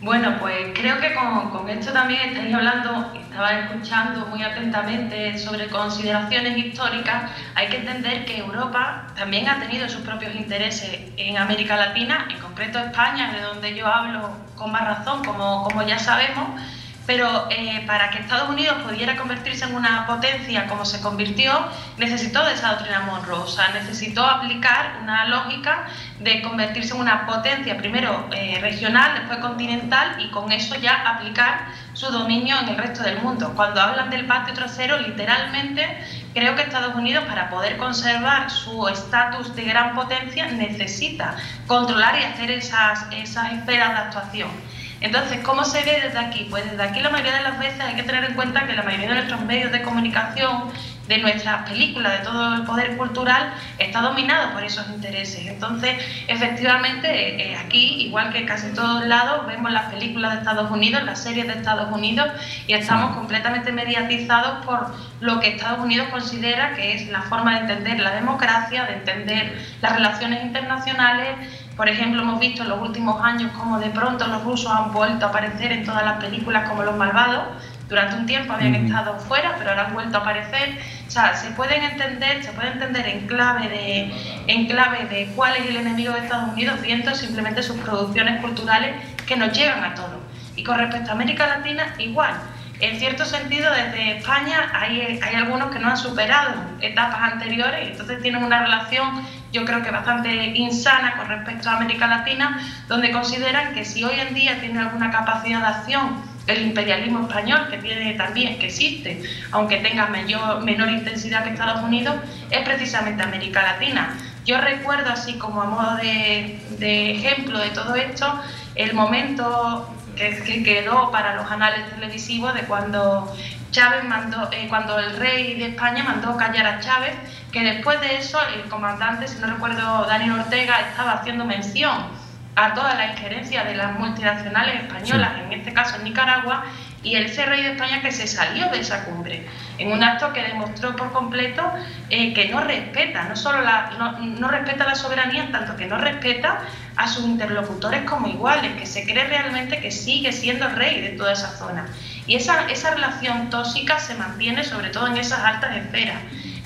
Bueno, 0.02 0.36
pues 0.38 0.72
creo 0.74 1.00
que 1.00 1.14
con, 1.14 1.68
esto 1.70 1.92
también 1.92 2.28
estáis 2.28 2.54
hablando, 2.54 3.12
estaba 3.18 3.52
escuchando 3.60 4.26
muy 4.26 4.42
atentamente 4.42 5.38
sobre 5.38 5.68
consideraciones 5.68 6.56
históricas. 6.58 7.30
Hay 7.54 7.68
que 7.68 7.78
entender 7.78 8.26
que 8.26 8.38
Europa 8.38 9.06
también 9.16 9.48
ha 9.48 9.58
tenido 9.58 9.88
sus 9.88 10.02
propios 10.02 10.34
intereses 10.34 11.00
en 11.16 11.38
América 11.38 11.76
Latina, 11.76 12.28
en 12.30 12.38
concreto 12.40 12.78
España, 12.78 13.32
de 13.32 13.40
donde 13.40 13.74
yo 13.74 13.86
hablo 13.86 14.36
con 14.54 14.70
más 14.70 14.84
razón, 14.84 15.24
como, 15.24 15.64
como 15.64 15.82
ya 15.82 15.98
sabemos 15.98 16.60
pero 17.06 17.46
eh, 17.50 17.84
para 17.86 18.10
que 18.10 18.18
Estados 18.18 18.48
Unidos 18.48 18.76
pudiera 18.82 19.16
convertirse 19.16 19.64
en 19.64 19.74
una 19.74 20.06
potencia 20.06 20.66
como 20.66 20.84
se 20.84 21.00
convirtió, 21.00 21.52
necesitó 21.98 22.44
de 22.44 22.54
esa 22.54 22.70
doctrina 22.70 23.00
Monroe, 23.00 23.38
o 23.38 23.46
sea, 23.46 23.68
necesitó 23.68 24.26
aplicar 24.26 24.98
una 25.02 25.26
lógica 25.26 25.86
de 26.18 26.42
convertirse 26.42 26.94
en 26.94 27.00
una 27.00 27.26
potencia, 27.26 27.76
primero 27.78 28.28
eh, 28.32 28.58
regional, 28.60 29.14
después 29.14 29.38
continental, 29.38 30.16
y 30.18 30.30
con 30.30 30.50
eso 30.50 30.74
ya 30.74 31.08
aplicar 31.08 31.66
su 31.92 32.10
dominio 32.10 32.58
en 32.58 32.68
el 32.70 32.76
resto 32.76 33.02
del 33.04 33.20
mundo. 33.22 33.52
Cuando 33.54 33.80
hablan 33.80 34.10
del 34.10 34.26
patio 34.26 34.54
trasero, 34.54 34.98
literalmente 34.98 36.04
creo 36.34 36.56
que 36.56 36.62
Estados 36.62 36.94
Unidos, 36.96 37.24
para 37.26 37.48
poder 37.50 37.76
conservar 37.76 38.50
su 38.50 38.88
estatus 38.88 39.54
de 39.54 39.64
gran 39.64 39.94
potencia, 39.94 40.48
necesita 40.48 41.36
controlar 41.66 42.18
y 42.18 42.24
hacer 42.24 42.50
esas, 42.50 43.06
esas 43.12 43.52
esferas 43.52 43.90
de 43.90 43.96
actuación. 43.96 44.75
Entonces, 45.00 45.38
¿cómo 45.44 45.64
se 45.64 45.82
ve 45.82 46.00
desde 46.04 46.18
aquí? 46.18 46.46
Pues 46.50 46.70
desde 46.70 46.82
aquí 46.82 47.00
la 47.00 47.10
mayoría 47.10 47.36
de 47.36 47.42
las 47.42 47.58
veces 47.58 47.80
hay 47.80 47.94
que 47.94 48.02
tener 48.02 48.24
en 48.24 48.34
cuenta 48.34 48.66
que 48.66 48.72
la 48.72 48.82
mayoría 48.82 49.08
de 49.08 49.14
nuestros 49.14 49.40
medios 49.42 49.72
de 49.72 49.82
comunicación, 49.82 50.70
de 51.08 51.18
nuestras 51.18 51.68
películas, 51.68 52.18
de 52.18 52.24
todo 52.24 52.54
el 52.54 52.62
poder 52.62 52.96
cultural, 52.96 53.54
está 53.78 54.00
dominado 54.00 54.52
por 54.52 54.64
esos 54.64 54.88
intereses. 54.88 55.46
Entonces, 55.46 55.94
efectivamente, 56.28 57.50
eh, 57.52 57.56
aquí, 57.56 58.06
igual 58.06 58.32
que 58.32 58.44
casi 58.44 58.72
todos 58.74 59.06
lados, 59.06 59.46
vemos 59.46 59.70
las 59.72 59.92
películas 59.92 60.32
de 60.32 60.38
Estados 60.38 60.70
Unidos, 60.70 61.02
las 61.04 61.22
series 61.22 61.46
de 61.46 61.54
Estados 61.54 61.92
Unidos, 61.92 62.28
y 62.66 62.74
estamos 62.74 63.14
completamente 63.16 63.72
mediatizados 63.72 64.64
por 64.64 64.94
lo 65.20 65.40
que 65.40 65.48
Estados 65.48 65.78
Unidos 65.78 66.08
considera 66.10 66.74
que 66.74 66.94
es 66.94 67.08
la 67.08 67.22
forma 67.22 67.54
de 67.54 67.60
entender 67.60 68.00
la 68.00 68.12
democracia, 68.12 68.84
de 68.84 68.94
entender 68.94 69.58
las 69.80 69.92
relaciones 69.94 70.42
internacionales, 70.44 71.36
por 71.76 71.90
ejemplo, 71.90 72.22
hemos 72.22 72.40
visto 72.40 72.62
en 72.62 72.70
los 72.70 72.80
últimos 72.80 73.22
años 73.22 73.52
cómo 73.52 73.78
de 73.78 73.90
pronto 73.90 74.26
los 74.26 74.42
rusos 74.44 74.72
han 74.72 74.92
vuelto 74.92 75.26
a 75.26 75.28
aparecer 75.28 75.72
en 75.72 75.84
todas 75.84 76.04
las 76.04 76.16
películas 76.16 76.68
como 76.68 76.82
los 76.82 76.96
malvados. 76.96 77.44
Durante 77.86 78.16
un 78.16 78.26
tiempo 78.26 78.54
habían 78.54 78.74
estado 78.74 79.18
fuera, 79.20 79.54
pero 79.58 79.70
ahora 79.70 79.86
han 79.86 79.92
vuelto 79.92 80.16
a 80.16 80.20
aparecer. 80.22 80.78
O 81.06 81.10
sea, 81.10 81.34
se 81.34 81.50
pueden 81.50 81.82
entender, 81.82 82.42
se 82.42 82.52
puede 82.52 82.72
entender 82.72 83.06
en 83.06 83.26
clave 83.26 83.68
de, 83.68 84.12
en 84.48 84.66
clave 84.66 85.06
de 85.06 85.26
cuál 85.36 85.54
es 85.56 85.66
el 85.66 85.76
enemigo 85.76 86.12
de 86.12 86.20
Estados 86.20 86.52
Unidos 86.52 86.80
viendo 86.82 87.14
simplemente 87.14 87.62
sus 87.62 87.76
producciones 87.78 88.40
culturales 88.40 88.96
que 89.26 89.36
nos 89.36 89.56
llegan 89.56 89.84
a 89.84 89.94
todos. 89.94 90.20
Y 90.56 90.64
con 90.64 90.78
respecto 90.78 91.10
a 91.10 91.12
América 91.14 91.46
Latina, 91.46 91.94
igual. 91.98 92.34
En 92.80 92.98
cierto 92.98 93.24
sentido, 93.24 93.70
desde 93.70 94.18
España 94.18 94.70
hay, 94.74 95.18
hay 95.22 95.34
algunos 95.34 95.70
que 95.70 95.78
no 95.78 95.88
han 95.88 95.96
superado 95.96 96.52
etapas 96.80 97.32
anteriores 97.32 97.88
y 97.88 97.92
entonces 97.92 98.20
tienen 98.20 98.44
una 98.44 98.62
relación 98.62 99.24
yo 99.56 99.64
creo 99.64 99.82
que 99.82 99.90
bastante 99.90 100.28
insana 100.54 101.16
con 101.16 101.28
respecto 101.28 101.70
a 101.70 101.76
América 101.76 102.06
Latina, 102.06 102.60
donde 102.88 103.10
consideran 103.10 103.72
que 103.74 103.84
si 103.84 104.04
hoy 104.04 104.18
en 104.20 104.34
día 104.34 104.60
tiene 104.60 104.80
alguna 104.80 105.10
capacidad 105.10 105.60
de 105.60 105.66
acción 105.66 106.35
el 106.46 106.62
imperialismo 106.62 107.20
español, 107.20 107.68
que 107.70 107.78
tiene 107.78 108.14
también, 108.14 108.58
que 108.58 108.66
existe, 108.66 109.22
aunque 109.52 109.78
tenga 109.78 110.06
mayor, 110.06 110.62
menor 110.62 110.90
intensidad 110.90 111.44
que 111.44 111.50
Estados 111.50 111.82
Unidos, 111.82 112.16
es 112.50 112.60
precisamente 112.60 113.22
América 113.22 113.62
Latina. 113.62 114.16
Yo 114.44 114.60
recuerdo, 114.60 115.10
así 115.10 115.34
como 115.34 115.60
a 115.62 115.66
modo 115.66 115.96
de, 115.96 117.10
ejemplo 117.10 117.58
de 117.58 117.70
todo 117.70 117.96
esto, 117.96 118.40
el 118.76 118.94
momento 118.94 119.92
que, 120.14 120.42
que, 120.44 120.62
quedó 120.62 121.10
para 121.10 121.34
los 121.34 121.50
anales 121.50 121.90
televisivos 121.90 122.54
de 122.54 122.60
cuando 122.60 123.34
Chávez 123.72 124.04
mandó, 124.04 124.48
eh, 124.52 124.66
cuando 124.68 124.98
el 124.98 125.16
rey 125.16 125.54
de 125.54 125.66
España 125.66 126.04
mandó 126.04 126.36
callar 126.36 126.66
a 126.66 126.80
Chávez, 126.80 127.12
que 127.50 127.64
después 127.64 128.00
de 128.00 128.16
eso 128.16 128.38
el 128.54 128.70
comandante, 128.70 129.26
si 129.26 129.38
no 129.40 129.48
recuerdo, 129.48 130.06
Daniel 130.06 130.40
Ortega, 130.40 130.80
estaba 130.90 131.12
haciendo 131.14 131.44
mención 131.44 132.25
a 132.56 132.72
toda 132.72 132.94
la 132.94 133.12
injerencia 133.12 133.64
de 133.64 133.76
las 133.76 133.98
multinacionales 133.98 134.82
españolas, 134.82 135.32
en 135.44 135.52
este 135.52 135.74
caso 135.74 135.96
en 135.96 136.04
Nicaragua, 136.04 136.64
y 137.02 137.14
ese 137.14 137.44
rey 137.44 137.62
de 137.62 137.72
España 137.72 138.00
que 138.00 138.10
se 138.10 138.26
salió 138.26 138.68
de 138.70 138.80
esa 138.80 139.04
cumbre, 139.04 139.46
en 139.78 139.92
un 139.92 140.02
acto 140.02 140.32
que 140.32 140.42
demostró 140.42 140.96
por 140.96 141.12
completo 141.12 141.62
eh, 142.08 142.32
que 142.32 142.48
no 142.48 142.62
respeta, 142.62 143.24
no 143.24 143.36
solo 143.36 143.60
la, 143.60 144.16
no, 144.18 144.48
respeta 144.48 144.86
la 144.86 144.94
soberanía, 144.94 145.50
tanto 145.52 145.76
que 145.76 145.86
no 145.86 145.98
respeta 145.98 146.62
a 146.96 147.06
sus 147.06 147.24
interlocutores 147.26 148.02
como 148.08 148.26
iguales, 148.26 148.72
que 148.72 148.86
se 148.86 149.04
cree 149.04 149.28
realmente 149.28 149.78
que 149.78 149.90
sigue 149.90 150.32
siendo 150.32 150.66
rey 150.70 151.02
de 151.02 151.10
toda 151.10 151.34
esa 151.34 151.50
zona. 151.50 151.86
Y 152.26 152.36
esa, 152.36 152.68
esa 152.70 152.90
relación 152.92 153.50
tóxica 153.50 154.00
se 154.00 154.14
mantiene 154.14 154.64
sobre 154.64 154.88
todo 154.88 155.06
en 155.06 155.18
esas 155.18 155.40
altas 155.40 155.76
esferas. 155.76 156.16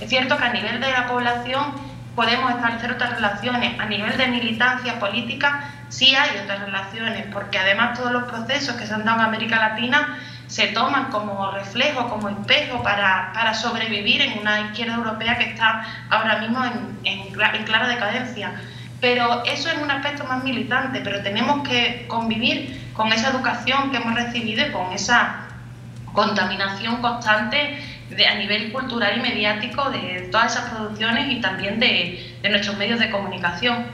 Es 0.01 0.09
cierto 0.09 0.39
que 0.39 0.45
a 0.45 0.53
nivel 0.53 0.81
de 0.81 0.91
la 0.91 1.07
población 1.09 1.90
podemos 2.15 2.51
establecer 2.51 2.93
otras 2.93 3.15
relaciones, 3.15 3.79
a 3.79 3.87
nivel 3.87 4.17
de 4.17 4.27
militancia 4.29 4.99
política 4.99 5.71
sí 5.91 6.15
hay 6.15 6.39
otras 6.39 6.61
relaciones, 6.61 7.27
porque 7.33 7.59
además 7.59 7.99
todos 7.99 8.13
los 8.13 8.23
procesos 8.25 8.77
que 8.77 8.87
se 8.87 8.95
han 8.95 9.05
dado 9.05 9.19
en 9.19 9.27
América 9.27 9.57
Latina 9.57 10.19
se 10.47 10.69
toman 10.69 11.11
como 11.11 11.51
reflejo, 11.51 12.09
como 12.09 12.29
espejo 12.29 12.83
para, 12.83 13.33
para 13.35 13.55
sobrevivir 13.55 14.23
en 14.23 14.39
una 14.39 14.61
izquierda 14.63 14.95
europea 14.95 15.37
que 15.37 15.45
está 15.45 15.85
ahora 16.09 16.39
mismo 16.39 16.65
en, 16.65 16.99
en, 17.05 17.65
clara 17.65 17.89
decadencia. 17.89 18.53
Pero 19.01 19.45
eso 19.45 19.69
es 19.69 19.79
un 19.79 19.91
aspecto 19.91 20.25
más 20.25 20.43
militante, 20.43 21.01
pero 21.03 21.23
tenemos 21.23 21.67
que 21.69 22.07
convivir 22.09 22.91
con 22.95 23.13
esa 23.13 23.31
educación 23.31 23.91
que 23.91 23.99
hemos 23.99 24.15
recibido 24.15 24.67
y 24.67 24.73
con 24.73 24.93
esa 24.93 25.47
contaminación 26.13 27.01
constante 27.01 27.83
de, 28.17 28.27
a 28.27 28.37
nivel 28.37 28.73
cultural 28.73 29.19
y 29.19 29.21
mediático 29.21 29.91
de 29.91 30.29
todas 30.31 30.57
esas 30.57 30.71
producciones 30.71 31.33
y 31.33 31.41
también 31.41 31.81
de, 31.81 32.19
de 32.43 32.49
nuestros 32.49 32.77
medios 32.77 32.99
de 33.01 33.11
comunicación. 33.11 33.85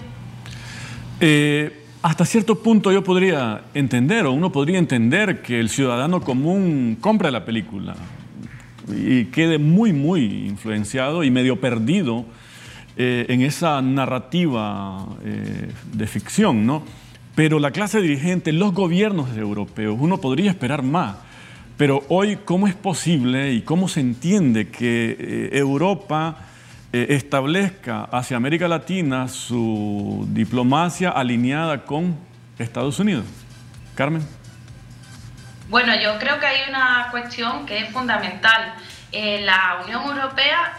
Eh, 1.21 1.83
hasta 2.03 2.25
cierto 2.25 2.63
punto 2.63 2.93
yo 2.93 3.03
podría 3.03 3.63
entender, 3.75 4.27
o 4.27 4.33
uno 4.33 4.53
podría 4.53 4.79
entender 4.79 5.43
que 5.43 5.59
el 5.59 5.69
ciudadano 5.69 6.21
común 6.21 6.97
compre 7.01 7.31
la 7.31 7.45
película 7.45 7.97
y 8.89 9.25
quede 9.27 9.59
muy, 9.59 9.93
muy 9.93 10.47
influenciado 10.47 11.25
y 11.25 11.31
medio 11.31 11.61
perdido 11.61 12.25
eh, 12.97 13.27
en 13.29 13.43
esa 13.43 13.83
narrativa 13.83 15.07
eh, 15.25 15.69
de 15.93 16.07
ficción, 16.07 16.65
¿no? 16.65 16.85
Pero 17.35 17.59
la 17.59 17.71
clase 17.71 18.01
dirigente, 18.01 18.53
los 18.53 18.73
gobiernos 18.73 19.37
europeos, 19.37 19.97
uno 20.01 20.19
podría 20.19 20.51
esperar 20.51 20.83
más. 20.83 21.17
Pero 21.77 22.05
hoy, 22.09 22.37
¿cómo 22.37 22.67
es 22.67 22.75
posible 22.75 23.53
y 23.53 23.63
cómo 23.63 23.89
se 23.89 24.01
entiende 24.01 24.71
que 24.71 25.17
eh, 25.19 25.59
Europa 25.59 26.37
eh, 26.93 27.07
establezca 27.11 28.05
hacia 28.05 28.39
América 28.39 28.67
Latina 28.69 29.29
su 29.29 30.27
diplomacia 30.31 31.11
alineada 31.11 31.85
con 31.85 32.17
Estados 32.59 32.99
Unidos. 32.99 33.27
Carmen. 33.95 34.27
Bueno, 35.69 35.95
yo 36.01 36.19
creo 36.19 36.41
que 36.41 36.47
hay 36.47 36.71
una 36.71 37.09
cuestión 37.11 37.67
que 37.67 37.81
es 37.81 37.91
fundamental. 37.91 38.73
Eh, 39.13 39.43
la 39.45 39.83
Unión 39.85 40.05
Europea, 40.07 40.79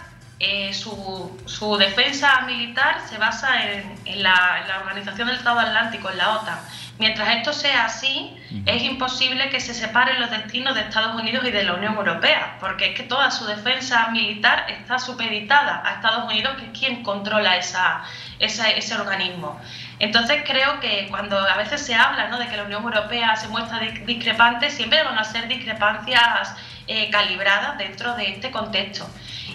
su, 0.71 1.77
defensa 1.77 2.41
militar 2.47 3.01
se 3.07 3.17
basa 3.19 3.71
en, 3.71 3.95
en, 4.05 4.23
la, 4.23 4.59
en 4.61 4.67
la 4.67 4.79
Organización 4.79 5.27
del 5.27 5.37
Estado 5.37 5.59
Atlántico, 5.59 6.09
en 6.09 6.17
la 6.17 6.37
OTAN. 6.37 6.59
Mientras 6.99 7.29
esto 7.35 7.53
sea 7.53 7.85
así, 7.85 8.35
es 8.65 8.81
imposible 8.83 9.49
que 9.49 9.59
se 9.59 9.75
separen 9.75 10.19
los 10.19 10.31
destinos 10.31 10.73
de 10.73 10.81
Estados 10.81 11.19
Unidos 11.19 11.45
y 11.47 11.51
de 11.51 11.63
la 11.63 11.73
Unión 11.73 11.95
Europea, 11.95 12.57
porque 12.59 12.87
es 12.87 12.95
que 12.95 13.03
toda 13.03 13.29
su 13.29 13.45
defensa 13.45 14.07
militar 14.11 14.65
está 14.67 14.97
supeditada 14.97 15.83
a 15.85 15.95
Estados 15.95 16.31
Unidos, 16.31 16.55
que 16.57 16.65
es 16.65 16.79
quien 16.79 17.03
controla 17.03 17.55
esa, 17.57 18.03
ese 18.39 18.95
organismo. 18.95 19.59
Entonces 19.99 20.41
creo 20.45 20.79
que 20.79 21.07
cuando 21.09 21.37
a 21.37 21.57
veces 21.57 21.85
se 21.85 21.93
habla 21.93 22.29
¿no? 22.29 22.39
de 22.39 22.47
que 22.47 22.57
la 22.57 22.63
Unión 22.63 22.83
Europea 22.83 23.35
se 23.35 23.47
muestra 23.47 23.79
discrepante, 23.79 24.71
siempre 24.71 25.03
van 25.03 25.19
a 25.19 25.23
ser 25.23 25.47
discrepancias 25.47 26.55
eh, 26.87 27.09
calibradas 27.11 27.77
dentro 27.77 28.15
de 28.15 28.29
este 28.29 28.49
contexto. 28.49 29.07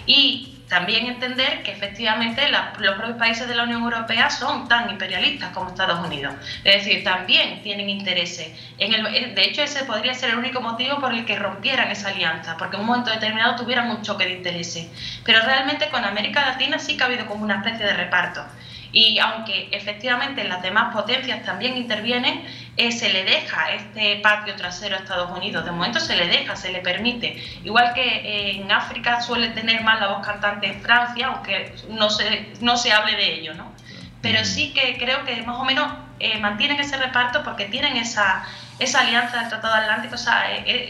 Y 0.05 0.52
también 0.73 1.05
entender 1.05 1.61
que 1.61 1.71
efectivamente 1.71 2.41
los 2.49 2.95
propios 2.95 3.15
países 3.19 3.47
de 3.47 3.53
la 3.53 3.61
Unión 3.61 3.83
Europea 3.83 4.31
son 4.31 4.67
tan 4.67 4.89
imperialistas 4.89 5.51
como 5.51 5.69
Estados 5.69 6.03
Unidos. 6.03 6.33
Es 6.63 6.83
decir, 6.83 7.03
también 7.03 7.61
tienen 7.61 7.91
intereses. 7.91 8.51
El, 8.79 9.35
de 9.35 9.43
hecho, 9.43 9.61
ese 9.61 9.85
podría 9.85 10.15
ser 10.15 10.31
el 10.31 10.39
único 10.39 10.61
motivo 10.61 10.99
por 10.99 11.13
el 11.13 11.25
que 11.25 11.37
rompieran 11.37 11.91
esa 11.91 12.09
alianza, 12.09 12.57
porque 12.57 12.77
en 12.77 12.81
un 12.81 12.87
momento 12.87 13.11
determinado 13.11 13.55
tuvieran 13.55 13.91
un 13.91 14.01
choque 14.01 14.25
de 14.25 14.33
intereses. 14.33 14.87
Pero 15.23 15.41
realmente 15.41 15.89
con 15.89 16.03
América 16.03 16.43
Latina 16.43 16.79
sí 16.79 16.97
que 16.97 17.03
ha 17.03 17.05
habido 17.05 17.27
como 17.27 17.43
una 17.43 17.57
especie 17.57 17.85
de 17.85 17.93
reparto. 17.93 18.43
Y 18.93 19.17
aunque 19.17 19.69
efectivamente 19.71 20.43
las 20.43 20.61
demás 20.61 20.93
potencias 20.93 21.43
también 21.43 21.75
intervienen, 21.75 22.45
eh, 22.77 22.91
se 22.91 23.11
le 23.11 23.23
deja 23.23 23.71
este 23.71 24.17
patio 24.17 24.55
trasero 24.55 24.95
a 24.95 24.99
Estados 24.99 25.35
Unidos. 25.35 25.65
De 25.65 25.71
momento 25.71 25.99
se 25.99 26.15
le 26.15 26.27
deja, 26.27 26.55
se 26.55 26.71
le 26.71 26.79
permite. 26.79 27.43
Igual 27.63 27.93
que 27.95 28.01
eh, 28.01 28.61
en 28.61 28.71
África 28.71 29.19
suele 29.19 29.49
tener 29.49 29.83
más 29.83 29.99
la 29.99 30.09
voz 30.09 30.25
cantante 30.25 30.67
en 30.67 30.79
Francia, 30.79 31.27
aunque 31.27 31.73
no 31.89 32.11
se, 32.11 32.53
no 32.61 32.77
se 32.77 32.93
hable 32.93 33.15
de 33.15 33.33
ello, 33.33 33.55
¿no? 33.55 33.73
Pero 34.21 34.45
sí 34.45 34.71
que 34.73 34.95
creo 34.97 35.25
que 35.25 35.41
más 35.41 35.57
o 35.57 35.65
menos 35.65 35.91
eh, 36.19 36.37
mantienen 36.37 36.79
ese 36.79 36.95
reparto 36.95 37.43
porque 37.43 37.65
tienen 37.65 37.97
esa, 37.97 38.45
esa 38.77 39.01
alianza 39.01 39.39
del 39.39 39.49
Tratado 39.49 39.73
Atlántico, 39.73 40.15
o 40.15 40.19
sea, 40.19 40.45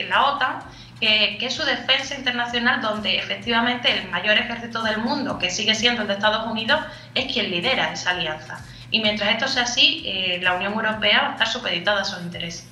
la 0.10 0.26
OTAN, 0.26 0.60
que, 1.00 1.38
es 1.42 1.54
su 1.54 1.64
defensa 1.64 2.16
internacional, 2.16 2.82
donde 2.82 3.18
efectivamente 3.18 3.92
el 3.92 4.10
mayor 4.10 4.38
ejército 4.38 4.82
del 4.84 5.00
mundo, 5.00 5.38
que 5.38 5.50
sigue 5.50 5.76
siendo 5.76 6.04
el 6.04 6.08
de 6.08 6.14
Estados 6.14 6.50
Unidos, 6.50 6.80
es 7.14 7.32
quien 7.32 7.52
lidera 7.52 7.92
esa 7.94 8.12
alianza. 8.12 8.64
Y 8.92 9.02
mientras 9.02 9.32
esto 9.32 9.48
sea 9.48 9.64
así, 9.64 10.04
eh, 10.06 10.40
la 10.42 10.56
Unión 10.56 10.74
Europea 10.74 11.22
va 11.22 11.30
a 11.30 11.32
estar 11.32 11.48
supeditada 11.48 12.00
a 12.00 12.02
esos 12.04 12.22
intereses. 12.22 12.68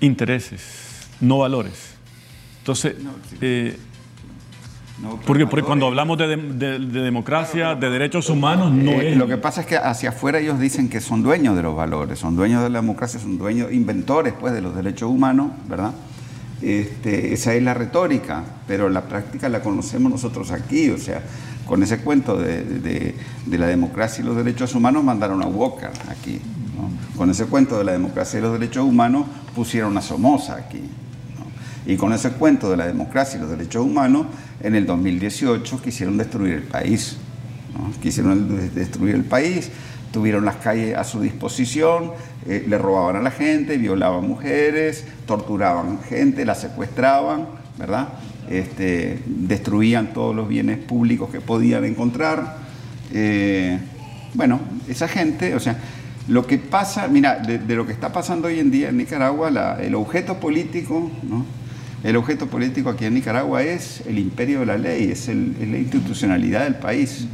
Intereses, 0.00 1.08
no 1.20 1.38
valores. 1.38 1.94
Entonces, 2.58 2.96
eh, 3.40 3.78
porque, 5.26 5.46
cuando 5.46 5.86
hablamos 5.86 6.16
de, 6.16 6.26
democracia, 6.78 7.74
de 7.74 7.90
derechos 7.90 8.28
humanos, 8.30 8.70
no 8.70 8.92
eh, 8.92 9.12
es... 9.12 9.16
Lo 9.16 9.26
que 9.26 9.36
pasa 9.36 9.62
es 9.62 9.66
que 9.66 9.76
hacia 9.76 10.10
afuera 10.10 10.38
ellos 10.38 10.60
dicen 10.60 10.88
que 10.88 11.00
son 11.00 11.22
dueños 11.22 11.56
de 11.56 11.62
los 11.62 11.74
valores, 11.74 12.18
son 12.18 12.36
dueños 12.36 12.62
de 12.62 12.70
la 12.70 12.80
democracia, 12.80 13.18
son 13.18 13.36
dueños, 13.36 13.72
inventores 13.72 14.32
pues, 14.38 14.52
de 14.52 14.60
los 14.60 14.76
derechos 14.76 15.10
humanos, 15.10 15.50
¿verdad? 15.66 15.92
Este, 16.62 17.34
esa 17.34 17.54
es 17.54 17.62
la 17.62 17.74
retórica, 17.74 18.44
pero 18.68 18.88
la 18.88 19.02
práctica 19.02 19.48
la 19.48 19.60
conocemos 19.60 20.12
nosotros 20.12 20.52
aquí, 20.52 20.90
o 20.90 20.98
sea, 20.98 21.20
con 21.66 21.82
ese 21.82 21.98
cuento 21.98 22.36
de, 22.38 23.16
la 23.50 23.66
democracia 23.66 24.22
y 24.22 24.26
los 24.26 24.36
derechos 24.36 24.74
humanos 24.76 25.02
mandaron 25.02 25.42
a 25.42 25.46
Walker 25.46 25.90
aquí, 26.08 26.40
con 27.16 27.30
ese 27.30 27.46
cuento 27.46 27.78
de 27.78 27.84
la 27.84 27.92
democracia 27.92 28.38
y 28.38 28.42
los 28.42 28.52
derechos 28.52 28.84
humanos 28.84 29.26
pusieron 29.56 29.96
a 29.98 30.02
Somoza 30.02 30.54
aquí, 30.54 30.82
y 31.84 31.96
con 31.96 32.12
ese 32.12 32.30
cuento 32.30 32.70
de 32.70 32.76
la 32.76 32.86
democracia 32.86 33.38
y 33.38 33.40
los 33.40 33.50
derechos 33.50 33.84
humanos, 33.84 34.26
en 34.60 34.76
el 34.76 34.86
2018 34.86 35.82
quisieron 35.82 36.16
destruir 36.16 36.54
el 36.54 36.62
país, 36.62 37.16
quisieron 38.00 38.72
destruir 38.72 39.16
el 39.16 39.24
país, 39.24 39.68
tuvieron 40.12 40.44
las 40.44 40.56
calles 40.56 40.96
a 40.96 41.04
su 41.04 41.20
disposición, 41.20 42.12
eh, 42.46 42.64
le 42.68 42.78
robaban 42.78 43.16
a 43.16 43.20
la 43.20 43.30
gente, 43.30 43.76
violaban 43.78 44.28
mujeres, 44.28 45.04
torturaban 45.26 46.00
gente, 46.02 46.44
la 46.44 46.54
secuestraban, 46.54 47.48
¿verdad? 47.78 48.08
Este, 48.48 49.18
destruían 49.26 50.12
todos 50.12 50.36
los 50.36 50.48
bienes 50.48 50.78
públicos 50.78 51.30
que 51.30 51.40
podían 51.40 51.84
encontrar. 51.84 52.58
Eh, 53.12 53.78
bueno, 54.34 54.60
esa 54.88 55.08
gente, 55.08 55.54
o 55.54 55.60
sea, 55.60 55.78
lo 56.28 56.46
que 56.46 56.58
pasa, 56.58 57.08
mira, 57.08 57.38
de, 57.38 57.74
lo 57.74 57.86
que 57.86 57.92
está 57.92 58.12
pasando 58.12 58.48
hoy 58.48 58.60
en 58.60 58.70
día 58.70 58.90
en 58.90 58.98
Nicaragua, 58.98 59.78
el 59.80 59.94
objeto 59.94 60.38
político. 60.38 61.10
El 62.04 62.16
objeto 62.16 62.48
político 62.48 62.90
aquí 62.90 63.04
en 63.04 63.14
Nicaragua 63.14 63.62
es 63.62 64.02
el 64.08 64.18
imperio 64.18 64.60
de 64.60 64.66
la 64.66 64.76
ley, 64.76 65.12
es, 65.12 65.28
es 65.28 65.36
la 65.68 65.78
institucionalidad 65.78 66.64
del 66.64 66.74
país. 66.74 67.26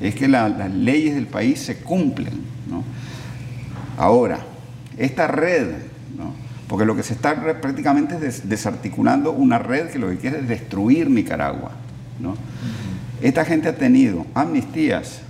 Es 0.00 0.14
que 0.14 0.28
las 0.28 0.72
leyes 0.72 1.14
del 1.14 1.26
país 1.26 1.60
se 1.60 1.78
cumplen. 1.78 2.40
Ahora, 3.96 4.38
esta 4.96 5.26
red, 5.26 5.68
porque 6.68 6.84
lo 6.84 6.94
que 6.94 7.02
se 7.02 7.14
está 7.14 7.34
prácticamente 7.60 8.16
es 8.26 8.48
desarticulando 8.48 9.32
una 9.32 9.58
red 9.58 9.88
que 9.88 9.98
lo 9.98 10.08
que 10.08 10.18
quiere 10.18 10.40
es 10.40 10.48
destruir 10.48 11.10
Nicaragua. 11.10 11.72
Esta 13.20 13.44
gente 13.44 13.68
ha 13.68 13.74
tenido 13.74 14.26
amnistías, 14.34 15.20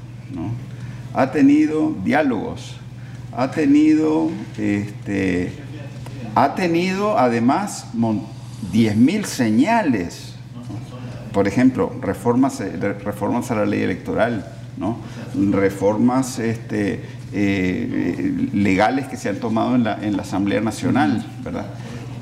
ha 1.14 1.30
tenido 1.30 1.94
diálogos, 2.04 2.76
ha 3.34 3.50
tenido, 3.50 4.30
este, 4.58 5.52
ha 6.34 6.54
tenido 6.54 7.18
además 7.18 7.86
10.000 7.94 9.24
señales. 9.24 10.34
Por 11.32 11.46
ejemplo, 11.46 11.92
reformas, 12.00 12.58
reformas 13.04 13.50
a 13.50 13.54
la 13.54 13.66
ley 13.66 13.82
electoral, 13.82 14.57
reformas 15.52 16.38
este, 16.38 17.02
eh, 17.32 18.48
legales 18.52 19.06
que 19.06 19.16
se 19.16 19.28
han 19.28 19.36
tomado 19.36 19.74
en 19.74 19.84
la, 20.16 20.22
Asamblea 20.22 20.60
Nacional, 20.60 21.24
¿verdad? 21.44 21.66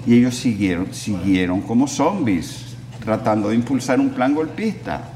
Y 0.07 0.15
ellos 0.15 0.35
siguieron, 0.35 0.93
siguieron 0.93 1.61
como 1.63 1.87
zombies, 1.87 2.77
tratando 3.05 3.51
de 3.51 3.55
impulsar 3.55 4.01
un 4.01 4.11
plan 4.11 4.35
golpista, 4.35 5.13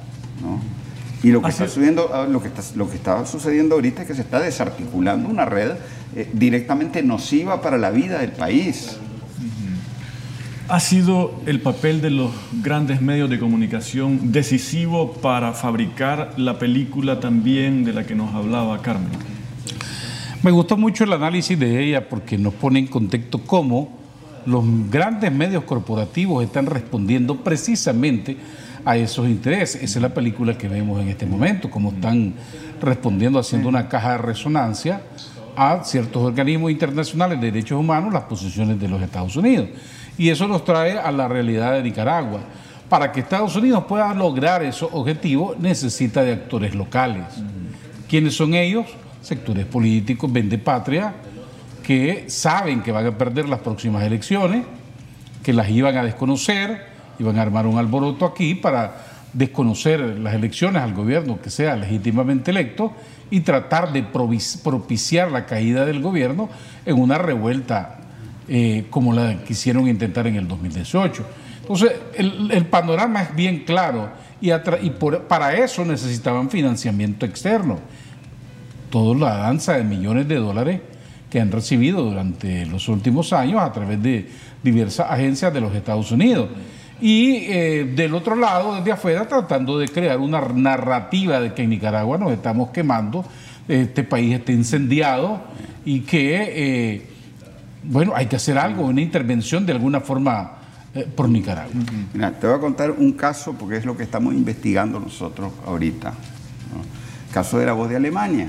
Y 1.23 1.31
lo 1.31 1.43
que, 1.43 1.51
está 1.51 1.67
sucediendo, 1.67 2.11
ah, 2.15 2.27
lo, 2.27 2.41
que 2.41 2.49
está, 2.49 2.63
lo 2.77 2.89
que 2.89 2.97
está 2.97 3.27
sucediendo 3.27 3.75
ahorita 3.75 4.03
es 4.03 4.09
que 4.09 4.15
se 4.15 4.23
está 4.23 4.41
desarticulando 4.41 5.29
una 5.29 5.45
red 5.45 5.73
eh, 6.17 6.31
directamente 6.33 7.03
nociva 7.03 7.61
para 7.61 7.77
la 7.77 7.91
vida 7.91 8.19
del 8.21 8.33
país. 8.33 8.97
¿Ha 10.71 10.79
sido 10.79 11.35
el 11.47 11.61
papel 11.61 12.01
de 12.01 12.11
los 12.11 12.31
grandes 12.63 13.03
medios 13.03 13.29
de 13.29 13.41
comunicación 13.41 14.31
decisivo 14.31 15.15
para 15.15 15.53
fabricar 15.53 16.35
la 16.37 16.61
película 16.61 17.19
también 17.19 17.85
de 17.85 17.93
la 17.93 18.07
que 18.07 18.15
nos 18.15 18.33
hablaba 18.33 18.81
Carmen? 18.81 19.11
Me 20.45 20.53
gustó 20.53 20.77
mucho 20.77 21.03
el 21.03 21.13
análisis 21.13 21.59
de 21.59 21.83
ella 21.83 22.09
porque 22.09 22.39
nos 22.39 22.55
pone 22.55 22.79
en 22.79 22.87
contexto 22.87 23.41
cómo 23.41 23.99
los 24.47 24.63
grandes 24.89 25.33
medios 25.33 25.65
corporativos 25.65 26.45
están 26.45 26.67
respondiendo 26.67 27.39
precisamente 27.39 28.37
a 28.85 28.97
esos 28.97 29.27
intereses. 29.27 29.83
Esa 29.83 29.99
es 29.99 30.03
la 30.03 30.15
película 30.15 30.57
que 30.57 30.69
vemos 30.69 31.03
en 31.03 31.09
este 31.09 31.27
momento, 31.27 31.69
cómo 31.69 31.91
están 31.91 32.35
respondiendo, 32.81 33.41
haciendo 33.41 33.69
una 33.69 33.89
caja 33.89 34.13
de 34.13 34.19
resonancia 34.19 35.03
a 35.57 35.83
ciertos 35.83 36.23
organismos 36.23 36.71
internacionales 36.71 37.41
de 37.41 37.51
derechos 37.51 37.81
humanos, 37.81 38.13
las 38.13 38.23
posiciones 38.23 38.79
de 38.79 38.87
los 38.89 39.03
Estados 39.03 39.35
Unidos. 39.35 39.69
Y 40.21 40.29
eso 40.29 40.47
nos 40.47 40.67
trae 40.67 40.99
a 40.99 41.11
la 41.11 41.29
realidad 41.29 41.73
de 41.73 41.83
Nicaragua. 41.83 42.41
Para 42.91 43.11
que 43.11 43.21
Estados 43.21 43.57
Unidos 43.57 43.85
pueda 43.89 44.13
lograr 44.13 44.63
esos 44.63 44.91
objetivos, 44.93 45.59
necesita 45.59 46.23
de 46.23 46.35
actores 46.35 46.75
locales. 46.75 47.25
¿Quiénes 48.07 48.37
son 48.37 48.53
ellos? 48.53 48.85
Sectores 49.23 49.65
políticos, 49.65 50.31
vende 50.31 50.59
patria, 50.59 51.15
que 51.83 52.27
saben 52.29 52.83
que 52.83 52.93
van 52.93 53.07
a 53.07 53.17
perder 53.17 53.49
las 53.49 53.61
próximas 53.61 54.05
elecciones, 54.05 54.67
que 55.43 55.55
las 55.55 55.71
iban 55.71 55.97
a 55.97 56.05
desconocer, 56.05 56.85
iban 57.19 57.39
a 57.39 57.43
armar 57.43 57.67
un 57.67 57.79
alboroto 57.79 58.27
aquí 58.27 58.55
para 58.55 58.97
desconocer 59.33 60.01
las 60.01 60.35
elecciones 60.35 60.83
al 60.83 60.93
gobierno 60.93 61.41
que 61.41 61.49
sea 61.49 61.77
legítimamente 61.77 62.51
electo 62.51 62.93
y 63.31 63.41
tratar 63.41 63.91
de 63.95 64.03
propiciar 64.03 65.31
la 65.31 65.47
caída 65.47 65.87
del 65.87 66.03
gobierno 66.03 66.51
en 66.85 67.01
una 67.01 67.17
revuelta 67.17 68.01
eh, 68.53 68.87
como 68.91 69.13
la 69.13 69.45
quisieron 69.45 69.87
intentar 69.87 70.27
en 70.27 70.35
el 70.35 70.49
2018. 70.49 71.25
Entonces, 71.61 71.93
el, 72.17 72.67
panorama 72.67 73.23
es 73.23 73.33
bien 73.37 73.61
claro 73.61 74.11
y, 74.41 74.51
para 75.29 75.55
eso 75.55 75.85
necesitaban 75.85 76.51
financiamiento 76.51 77.25
externo. 77.25 77.79
Toda 78.91 79.17
la 79.17 79.37
danza 79.37 79.75
de 79.75 79.85
millones 79.85 80.27
de 80.27 80.35
dólares 80.35 80.81
que 81.31 81.41
han 81.41 81.53
recibido 81.53 82.03
durante 82.03 82.67
los 82.67 82.89
últimos 82.89 83.33
años 83.33 83.61
a 83.61 83.73
través 83.73 84.03
de 84.03 84.29
diversas 84.65 85.09
agencias 85.13 85.55
de 85.55 85.61
los 85.61 85.73
Estados 85.73 86.11
Unidos. 86.11 86.49
Y 87.01 87.45
eh, 87.47 87.93
del 87.95 88.17
otro 88.17 88.35
lado, 88.35 88.75
desde 88.75 88.91
afuera, 88.91 89.29
tratando 89.29 89.79
de 89.79 89.87
crear 89.87 90.19
una 90.19 90.41
narrativa 90.41 91.41
de 91.41 91.55
que 91.55 91.63
en 91.63 91.71
Nicaragua 91.71 92.19
nos 92.19 92.33
estamos 92.33 92.71
quemando, 92.71 93.25
este 93.69 94.03
país 94.03 94.35
está 94.35 94.51
incendiado 94.51 95.41
y 95.85 96.01
que 96.01 96.35
eh, 96.97 97.10
bueno, 97.83 98.13
hay 98.15 98.27
que 98.27 98.37
hacer 98.37 98.59
algo, 98.59 98.85
una 98.85 99.01
intervención 99.01 99.65
de 99.67 99.73
alguna 99.73 100.01
forma 100.01 100.53
eh, 100.95 101.05
por 101.05 101.29
Nicaragua. 101.29 101.73
Mira, 102.13 102.33
te 102.33 102.47
voy 102.47 102.57
a 102.57 102.61
contar 102.61 102.91
un 102.91 103.13
caso 103.13 103.55
porque 103.55 103.77
es 103.77 103.85
lo 103.85 103.97
que 103.97 104.03
estamos 104.03 104.35
investigando 104.35 104.99
nosotros 104.99 105.53
ahorita. 105.67 106.09
El 107.29 107.35
caso 107.35 107.59
de 107.59 107.67
la 107.67 107.73
voz 107.73 107.89
de 107.89 107.97
Alemania. 107.97 108.49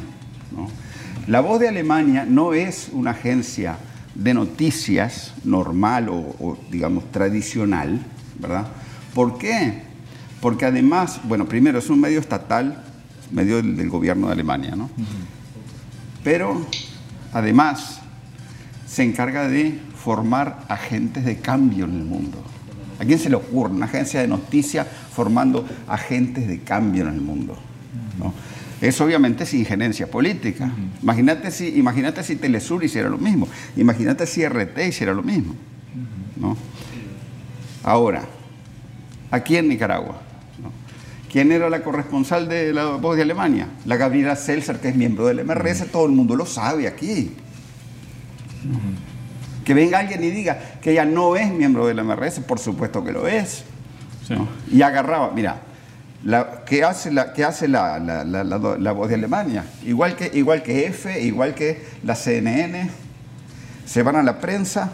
La 1.28 1.40
voz 1.40 1.60
de 1.60 1.70
Alemania 1.70 2.26
no 2.28 2.54
es 2.54 2.90
una 2.92 3.12
agencia 3.12 3.78
de 4.16 4.34
noticias 4.34 5.34
normal 5.44 6.10
o, 6.10 6.58
digamos 6.70 7.12
tradicional, 7.12 8.00
¿verdad? 8.40 8.68
¿Por 9.14 9.38
qué? 9.38 9.84
Porque 10.42 10.66
además, 10.66 11.22
bueno, 11.24 11.46
primero 11.46 11.80
es 11.80 11.90
un 11.90 12.02
medio 12.02 12.20
estatal, 12.20 12.84
medio 13.32 13.58
del, 13.58 13.90
gobierno 13.90 14.28
de 14.28 14.34
Alemania, 14.34 14.76
¿no? 14.76 14.90
Pero 16.24 16.66
además 17.32 18.01
se 18.92 19.04
encarga 19.04 19.48
de 19.48 19.80
formar 19.96 20.66
agentes 20.68 21.24
de 21.24 21.38
cambio 21.38 21.86
en 21.86 21.96
el 21.96 22.04
mundo. 22.04 22.44
¿A 23.00 23.06
quién 23.06 23.20
se 23.20 23.30
le 23.30 23.38
ocurre 23.38 23.72
una 23.72 23.86
agencia 23.86 24.20
de 24.20 24.28
noticias 24.28 24.86
formando 25.14 25.66
agentes 25.88 26.46
de 26.46 26.60
cambio 26.60 27.04
en 27.04 27.14
el 27.14 27.22
mundo? 27.22 27.58
¿no? 28.20 28.34
Eso 28.82 29.06
obviamente 29.06 29.46
es 29.46 29.54
injerencia 29.54 30.12
política. 30.12 30.70
imagínate, 31.02 31.52
si, 31.52 31.70
imagínate 31.70 32.22
si 32.22 32.36
Telesur 32.36 32.84
hiciera 32.84 33.08
lo 33.08 33.18
mismo. 33.18 33.48
Imagínate 33.78 34.28
si 34.28 34.46
RT 34.46 34.78
hiciera 34.90 35.14
lo 35.14 35.24
mismo. 35.24 35.56
¿no? 36.36 36.58
Ahora, 37.84 38.24
aquí 39.32 39.56
en 39.56 39.70
Nicaragua, 39.70 40.22
¿quién 41.32 41.54
era 41.54 41.70
la 41.70 41.82
corresponsal 41.82 42.50
de 42.50 42.74
la 42.74 42.98
voz 42.98 43.16
de 43.16 43.22
Alemania? 43.22 43.68
La 43.86 43.96
Gabriela 43.96 44.36
Seltzer, 44.36 44.82
que 44.82 44.90
es 44.90 44.96
miembro 44.98 45.28
del 45.28 45.46
MRS, 45.46 45.90
todo 45.92 46.06
el 46.08 46.12
mundo 46.12 46.36
lo 46.36 46.46
sabe 46.46 46.90
aquí. 46.90 47.32
Que 49.66 49.74
venga 49.74 50.00
alguien 50.00 50.24
y 50.24 50.32
diga 50.32 50.58
que 50.82 50.92
ella 50.92 51.06
no 51.06 51.36
es 51.36 51.52
miembro 51.52 51.86
del 51.88 52.04
MRS, 52.04 52.40
por 52.42 52.60
supuesto 52.60 53.04
que 53.04 53.12
lo 53.12 53.28
es. 53.28 53.64
Y 54.72 54.82
agarraba, 54.82 55.32
mira, 55.32 55.62
la, 56.24 56.64
¿qué 56.66 56.84
hace, 56.84 57.12
la, 57.12 57.34
hace 57.46 57.68
la, 57.68 58.00
la, 58.00 58.92
voz 58.92 59.10
de 59.10 59.16
Alemania? 59.16 59.66
Igual 59.84 60.16
que, 60.16 60.32
igual 60.34 60.64
que 60.64 60.88
F, 60.88 61.22
igual 61.22 61.56
que 61.56 61.84
la 62.04 62.16
CNN, 62.16 62.90
se 63.86 64.04
van 64.04 64.16
a 64.16 64.24
la 64.24 64.40
prensa, 64.40 64.92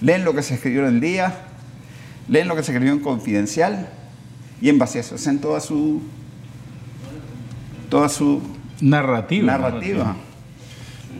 leen 0.00 0.24
lo 0.24 0.34
que 0.34 0.42
se 0.42 0.54
escribió 0.54 0.80
en 0.80 0.94
el 0.94 1.00
día, 1.00 1.34
leen 2.28 2.48
lo 2.48 2.56
que 2.56 2.62
se 2.62 2.72
escribió 2.72 2.92
en 2.92 3.00
Confidencial 3.00 3.88
y 4.60 4.68
en 4.68 4.78
base 4.78 4.98
a 4.98 5.00
eso 5.02 5.14
hacen 5.16 5.38
toda 5.38 5.60
su, 5.60 6.02
toda 7.90 8.08
su 8.08 8.42
narrativa. 8.80 9.58
narrativa. 9.58 10.16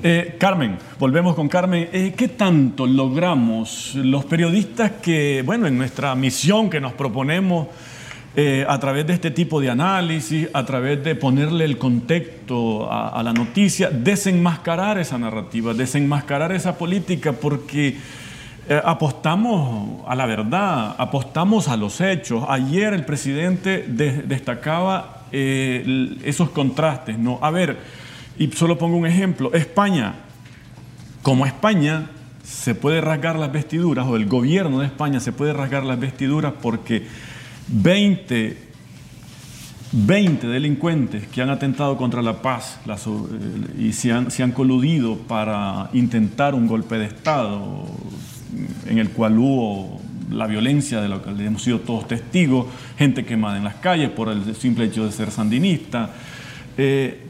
Eh, 0.02 0.36
Carmen, 0.38 0.76
volvemos 0.98 1.34
con 1.34 1.48
Carmen. 1.48 1.88
Eh, 1.90 2.12
¿Qué 2.16 2.28
tanto 2.28 2.86
logramos 2.86 3.94
los 3.94 4.26
periodistas 4.26 4.92
que, 5.02 5.42
bueno, 5.44 5.66
en 5.66 5.78
nuestra 5.78 6.14
misión 6.14 6.68
que 6.68 6.80
nos 6.80 6.92
proponemos 6.92 7.68
eh, 8.36 8.66
a 8.68 8.78
través 8.78 9.06
de 9.06 9.14
este 9.14 9.30
tipo 9.30 9.58
de 9.58 9.70
análisis, 9.70 10.48
a 10.52 10.66
través 10.66 11.02
de 11.02 11.14
ponerle 11.14 11.64
el 11.64 11.78
contexto 11.78 12.92
a, 12.92 13.22
la 13.22 13.32
noticia, 13.32 13.88
desenmascarar 13.88 14.98
esa 14.98 15.16
narrativa, 15.16 15.72
desenmascarar 15.72 16.52
esa 16.52 16.76
política, 16.76 17.32
porque 17.32 17.96
apostamos 18.84 20.02
a 20.06 20.14
la 20.14 20.26
verdad, 20.26 20.94
apostamos 20.98 21.68
a 21.68 21.76
los 21.76 22.02
hechos. 22.02 22.44
Ayer 22.48 22.92
el 22.92 23.06
presidente 23.06 23.86
destacaba 23.88 25.22
esos 25.32 26.50
contrastes, 26.50 27.18
¿no? 27.18 27.38
A 27.40 27.50
ver, 27.50 27.78
y 28.38 28.48
solo 28.52 28.78
pongo 28.78 28.96
un 28.96 29.06
ejemplo, 29.06 29.52
España, 29.54 30.14
como 31.22 31.46
España 31.46 32.10
se 32.44 32.74
puede 32.74 33.00
rasgar 33.00 33.38
las 33.38 33.52
vestiduras, 33.52 34.06
o 34.06 34.16
el 34.16 34.26
gobierno 34.26 34.80
de 34.80 34.86
España 34.86 35.20
se 35.20 35.32
puede 35.32 35.52
rasgar 35.52 35.84
las 35.84 35.98
vestiduras 35.98 36.52
porque 36.62 37.06
20, 37.68 38.56
20 39.92 40.46
delincuentes 40.46 41.26
que 41.26 41.42
han 41.42 41.50
atentado 41.50 41.96
contra 41.96 42.22
la 42.22 42.42
paz 42.42 42.78
eh, 42.86 43.78
y 43.78 43.92
se 43.92 44.12
han, 44.12 44.30
se 44.30 44.42
han 44.42 44.52
coludido 44.52 45.16
para 45.16 45.90
intentar 45.92 46.54
un 46.54 46.66
golpe 46.66 46.98
de 46.98 47.06
Estado 47.06 47.84
en 48.86 48.98
el 48.98 49.10
cual 49.10 49.38
hubo 49.38 50.00
la 50.30 50.46
violencia 50.46 51.00
de 51.00 51.08
lo 51.08 51.22
que 51.22 51.30
hemos 51.30 51.62
sido 51.62 51.80
todos 51.80 52.08
testigos, 52.08 52.66
gente 52.98 53.24
quemada 53.24 53.56
en 53.56 53.64
las 53.64 53.76
calles 53.76 54.10
por 54.10 54.28
el 54.28 54.54
simple 54.54 54.86
hecho 54.86 55.04
de 55.04 55.12
ser 55.12 55.30
sandinista. 55.30 56.10
Eh, 56.76 57.22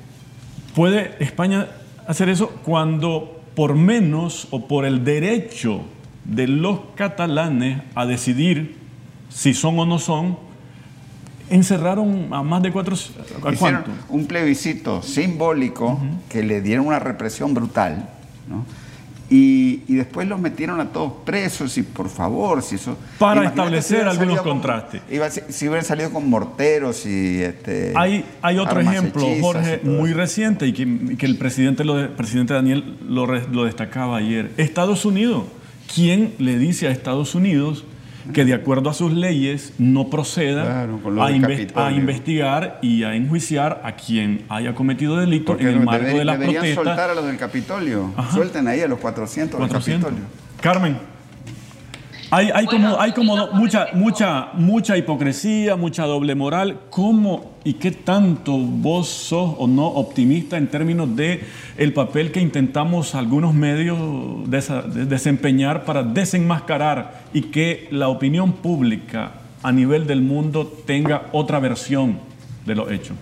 ¿Puede 0.77 1.17
España 1.21 1.69
hacer 2.07 2.29
eso 2.29 2.51
cuando 2.63 3.41
por 3.55 3.75
menos 3.75 4.47
o 4.51 4.69
por 4.69 4.85
el 4.85 5.05
derecho 5.05 5.81
de 6.27 6.47
los 6.47 6.81
catalanes 6.95 7.81
a 7.95 8.05
decidir 8.05 8.77
si 9.31 9.55
son 9.55 9.79
o 9.79 9.87
no 9.87 9.99
son, 9.99 10.37
encerraron 11.49 12.29
a 12.31 12.43
más 12.43 12.63
de 12.63 12.73
cuatro... 12.73 12.95
¿a 13.43 13.53
Hicieron 13.55 13.85
un 14.11 14.27
plebiscito 14.27 15.01
simbólico 15.01 15.99
que 16.29 16.43
le 16.43 16.61
dieron 16.61 16.89
una 16.89 16.99
represión 16.99 17.55
brutal, 17.55 18.11
¿no? 18.47 18.67
Y, 19.29 19.95
después 19.95 20.29
los 20.29 20.41
metieron 20.41 20.81
a 20.81 20.93
todos 20.93 21.13
presos 21.25 21.77
y 21.79 21.83
por 21.83 22.09
favor, 22.09 22.63
si 22.63 22.77
eso... 22.77 22.97
Para 23.19 23.45
establecer 23.45 24.07
algunos 24.07 24.43
contrastes. 24.43 25.03
si 25.49 25.69
hubieran 25.69 25.85
salido 25.85 26.11
con 26.11 26.29
morteros 26.29 27.07
y... 27.07 27.43
Este, 27.43 27.93
hay, 27.97 28.25
hay 28.43 28.59
otro 28.59 28.81
ejemplo, 28.81 29.27
Jorge, 29.41 29.81
muy 29.83 30.13
reciente 30.13 30.67
y 30.67 30.73
que, 30.73 31.27
el 31.27 31.39
presidente, 31.39 31.85
lo, 31.85 32.17
presidente 32.17 32.55
Daniel 32.55 32.99
lo, 33.09 33.27
lo 33.27 33.65
destacaba 33.65 34.19
ayer. 34.19 34.53
Estados 34.57 35.05
Unidos. 35.05 35.45
¿Quién 35.93 36.35
le 36.39 36.59
dice 36.59 36.89
a 36.89 36.91
Estados 36.91 37.35
Unidos 37.35 37.85
que 38.33 38.45
de 38.45 38.55
acuerdo 38.55 38.91
a 38.91 38.95
sus 38.95 39.13
leyes 39.13 39.73
no 39.79 40.11
proceda 40.11 40.83
a, 40.83 41.91
investigar 41.93 42.79
y 42.83 43.05
a 43.05 43.15
enjuiciar 43.15 43.81
a 43.85 43.93
quien 43.93 44.45
haya 44.49 44.75
cometido 44.75 45.17
delito 45.17 45.57
en 45.59 45.67
el 45.69 45.81
marco 45.81 46.19
de 46.19 46.25
la 46.25 46.37
protesta. 46.37 46.75
soltar 46.75 47.11
a 47.11 47.15
los 47.15 47.27
del 47.27 47.37
Capitolio. 47.37 48.13
Suelten 48.33 48.69
ahí 48.69 48.81
a 48.81 48.89
los 48.89 48.99
400, 48.99 49.59
400. 49.59 50.11
del 50.11 50.21
Capitolio. 50.21 50.47
Carmen. 50.61 51.16
Hay, 52.31 52.51
hay 52.53 52.67
como, 52.67 53.01
hay 53.01 53.13
como 53.13 53.47
mucha, 53.53 53.89
mucha, 53.93 54.49
mucha 54.55 54.97
hipocresía, 54.97 55.77
mucha 55.77 56.05
doble 56.05 56.35
moral. 56.35 56.81
¿Cómo 56.91 57.57
y 57.63 57.75
qué 57.75 57.93
tanto 57.93 58.57
vos 58.59 59.09
sos 59.09 59.55
o 59.59 59.67
no 59.69 59.87
optimista 59.87 60.57
en 60.57 60.69
términos 60.69 61.15
de 61.15 61.43
el 61.77 61.93
papel 61.93 62.33
que 62.33 62.41
intentamos 62.41 63.15
algunos 63.15 63.55
medios 63.55 63.99
desempeñar 64.49 65.85
para 65.85 66.03
desenmascarar 66.03 67.23
y 67.33 67.43
que 67.43 67.89
la 67.91 68.09
opinión 68.09 68.53
pública 68.53 69.33
a 69.63 69.73
nivel 69.73 70.07
del 70.07 70.23
mundo 70.23 70.67
tenga 70.87 71.27
otra 71.33 71.61
versión 71.61 72.19
de 72.65 72.75
los 72.75 72.91
hechos? 72.91 73.17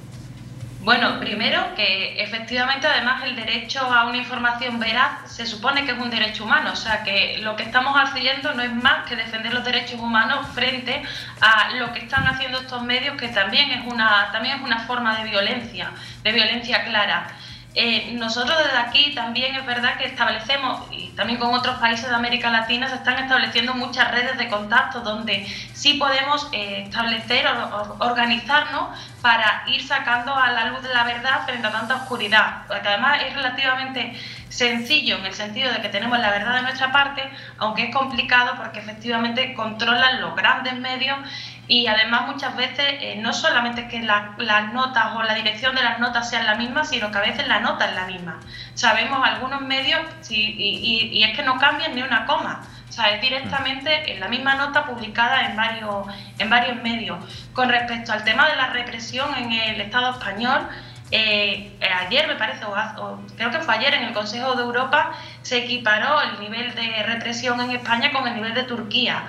Bueno, 0.85 1.19
primero 1.19 1.75
que 1.75 2.23
efectivamente 2.23 2.87
además 2.87 3.25
el 3.25 3.35
derecho 3.35 3.81
a 3.81 4.05
una 4.05 4.19
información 4.19 4.79
veraz 4.79 5.33
se 5.33 5.47
supone 5.47 5.87
que 5.87 5.93
es 5.93 5.99
un 5.99 6.11
derecho 6.11 6.45
humano, 6.45 6.73
o 6.73 6.77
sea 6.77 7.03
que 7.03 7.39
lo 7.39 7.57
que 7.57 7.63
estamos 7.63 7.95
haciendo 7.97 8.53
no 8.53 8.63
es 8.63 8.71
más 8.71 9.09
que 9.09 9.17
defender 9.17 9.55
los 9.55 9.65
derechos 9.65 9.99
humanos 9.99 10.47
frente 10.53 11.03
a 11.41 11.71
lo 11.77 11.91
que 11.95 12.01
están 12.01 12.27
haciendo 12.27 12.59
estos 12.59 12.83
medios 12.83 13.17
que 13.17 13.29
también 13.29 13.71
es 13.71 13.91
una 13.91 14.31
también 14.31 14.59
es 14.59 14.63
una 14.63 14.81
forma 14.81 15.17
de 15.17 15.31
violencia, 15.31 15.91
de 16.23 16.33
violencia 16.33 16.85
clara. 16.85 17.29
Eh, 17.77 18.13
nosotros 18.13 18.57
desde 18.57 18.79
aquí 18.79 19.15
también 19.17 19.57
es 19.57 19.67
verdad 19.67 19.99
que 19.99 20.05
establecemos, 20.05 20.87
y 20.93 21.09
también 21.09 21.41
con 21.41 21.53
otros 21.53 21.77
países 21.79 22.09
de 22.09 22.15
América 22.15 22.49
Latina, 22.51 22.89
se 22.89 22.95
están 22.95 23.19
estableciendo 23.19 23.75
muchas 23.75 24.13
redes 24.13 24.39
de 24.39 24.49
contacto 24.49 25.01
donde 25.01 25.45
sí 25.73 25.95
podemos 25.95 26.49
eh, 26.53 26.85
establecer 26.85 27.47
o 27.49 27.97
organizarnos 27.99 28.97
para 29.21 29.65
ir 29.67 29.83
sacando 29.83 30.35
a 30.37 30.53
la 30.53 30.67
luz 30.67 30.83
de 30.83 30.95
la 30.95 31.03
verdad 31.03 31.45
frente 31.47 31.67
a 31.67 31.73
tanta 31.73 31.97
oscuridad. 31.97 32.63
Porque 32.69 32.87
además 32.87 33.21
es 33.27 33.35
relativamente 33.35 34.21
sencillo 34.49 35.19
en 35.19 35.27
el 35.27 35.35
sentido 35.35 35.73
de 35.73 35.81
que 35.81 35.89
tenemos 35.89 36.19
la 36.21 36.31
verdad 36.31 36.55
de 36.55 36.63
nuestra 36.63 36.93
parte, 36.93 37.23
aunque 37.59 37.85
es 37.85 37.95
complicado 37.95 38.53
porque 38.57 38.79
efectivamente 38.79 39.53
controlan 39.55 40.21
los 40.21 40.37
grandes 40.37 40.75
medios 40.75 41.19
y 41.67 41.87
además 41.87 42.27
muchas 42.27 42.57
veces 42.57 42.85
eh, 43.01 43.17
no 43.21 43.33
solamente 43.33 43.89
que 43.89 44.03
las 44.03 44.73
notas 44.73 45.17
o 45.17 45.23
la 45.23 45.35
dirección 45.35 45.75
de 45.75 45.83
las 45.83 45.99
notas 45.99 46.29
sean 46.29 46.45
la 46.45 46.57
misma, 46.57 46.85
sino 46.85 47.11
que 47.11 47.19
a 47.19 47.23
veces 47.23 47.49
la 47.49 47.61
nota 47.61 47.87
es 47.87 47.95
la 47.95 48.07
misma. 48.07 48.41
Sabemos 48.75 49.27
algunos 49.27 49.63
medios 49.63 50.01
y, 50.31 51.23
es 51.23 51.37
que 51.37 51.43
no 51.43 51.59
cambian 51.59 51.95
ni 51.95 52.03
una 52.03 52.27
coma. 52.27 52.63
O 52.89 52.93
sea, 52.93 53.11
es 53.11 53.23
directamente 53.23 54.13
en 54.13 54.21
la 54.21 54.29
misma 54.29 54.55
nota 54.55 54.85
publicada 54.85 55.47
en 55.47 55.57
varios, 55.57 56.07
en 56.39 56.51
varios 56.51 56.83
medios. 56.83 57.19
Con 57.53 57.69
respecto 57.69 58.13
al 58.13 58.25
tema 58.25 58.49
de 58.49 58.57
la 58.57 58.69
represión 58.69 59.35
en 59.37 59.53
el 59.53 59.81
Estado 59.81 60.11
español, 60.11 60.69
eh, 61.11 61.77
ayer 62.07 62.29
me 62.29 62.35
parece, 62.37 62.65
o, 62.65 63.21
creo 63.37 63.51
que 63.51 63.59
fue 63.61 63.75
ayer 63.75 63.95
en 63.95 64.05
el 64.05 64.13
Consejo 64.13 64.55
de 64.55 64.63
Europa, 64.63 65.13
se 65.43 65.59
equiparó 65.59 66.21
el 66.21 66.41
nivel 66.41 66.75
de 66.75 67.03
represión 67.05 67.61
en 67.61 67.71
España 67.71 68.13
con 68.13 68.27
el 68.27 68.35
nivel 68.35 68.55
de 68.55 68.65
Turquía. 68.65 69.25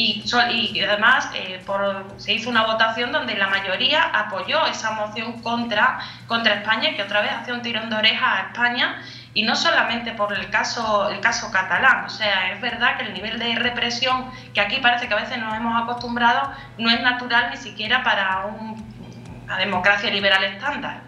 Y, 0.00 0.22
y 0.74 0.80
además 0.80 1.28
eh, 1.34 1.60
se 2.18 2.32
hizo 2.32 2.50
una 2.50 2.62
votación 2.62 3.10
donde 3.10 3.34
la 3.34 3.48
mayoría 3.48 4.00
apoyó 4.04 4.64
esa 4.66 4.92
moción 4.92 5.42
contra, 5.42 5.98
contra 6.28 6.54
España, 6.54 6.94
que 6.94 7.02
otra 7.02 7.20
vez 7.20 7.32
hace 7.32 7.52
un 7.52 7.62
tirón 7.62 7.90
de 7.90 7.96
oreja 7.96 8.36
a 8.36 8.40
España, 8.42 9.02
y 9.34 9.42
no 9.42 9.56
solamente 9.56 10.12
por 10.12 10.32
el 10.32 10.50
caso, 10.50 11.10
el 11.10 11.18
caso 11.18 11.50
catalán. 11.50 12.04
O 12.04 12.10
sea, 12.10 12.52
es 12.52 12.60
verdad 12.60 12.96
que 12.96 13.06
el 13.06 13.12
nivel 13.12 13.40
de 13.40 13.56
represión 13.56 14.30
que 14.54 14.60
aquí 14.60 14.76
parece 14.76 15.08
que 15.08 15.14
a 15.14 15.16
veces 15.16 15.36
nos 15.38 15.52
hemos 15.56 15.82
acostumbrado 15.82 16.52
no 16.78 16.90
es 16.90 17.02
natural 17.02 17.50
ni 17.50 17.56
siquiera 17.56 18.04
para 18.04 18.46
una 18.46 19.56
democracia 19.58 20.12
liberal 20.12 20.44
estándar. 20.44 21.00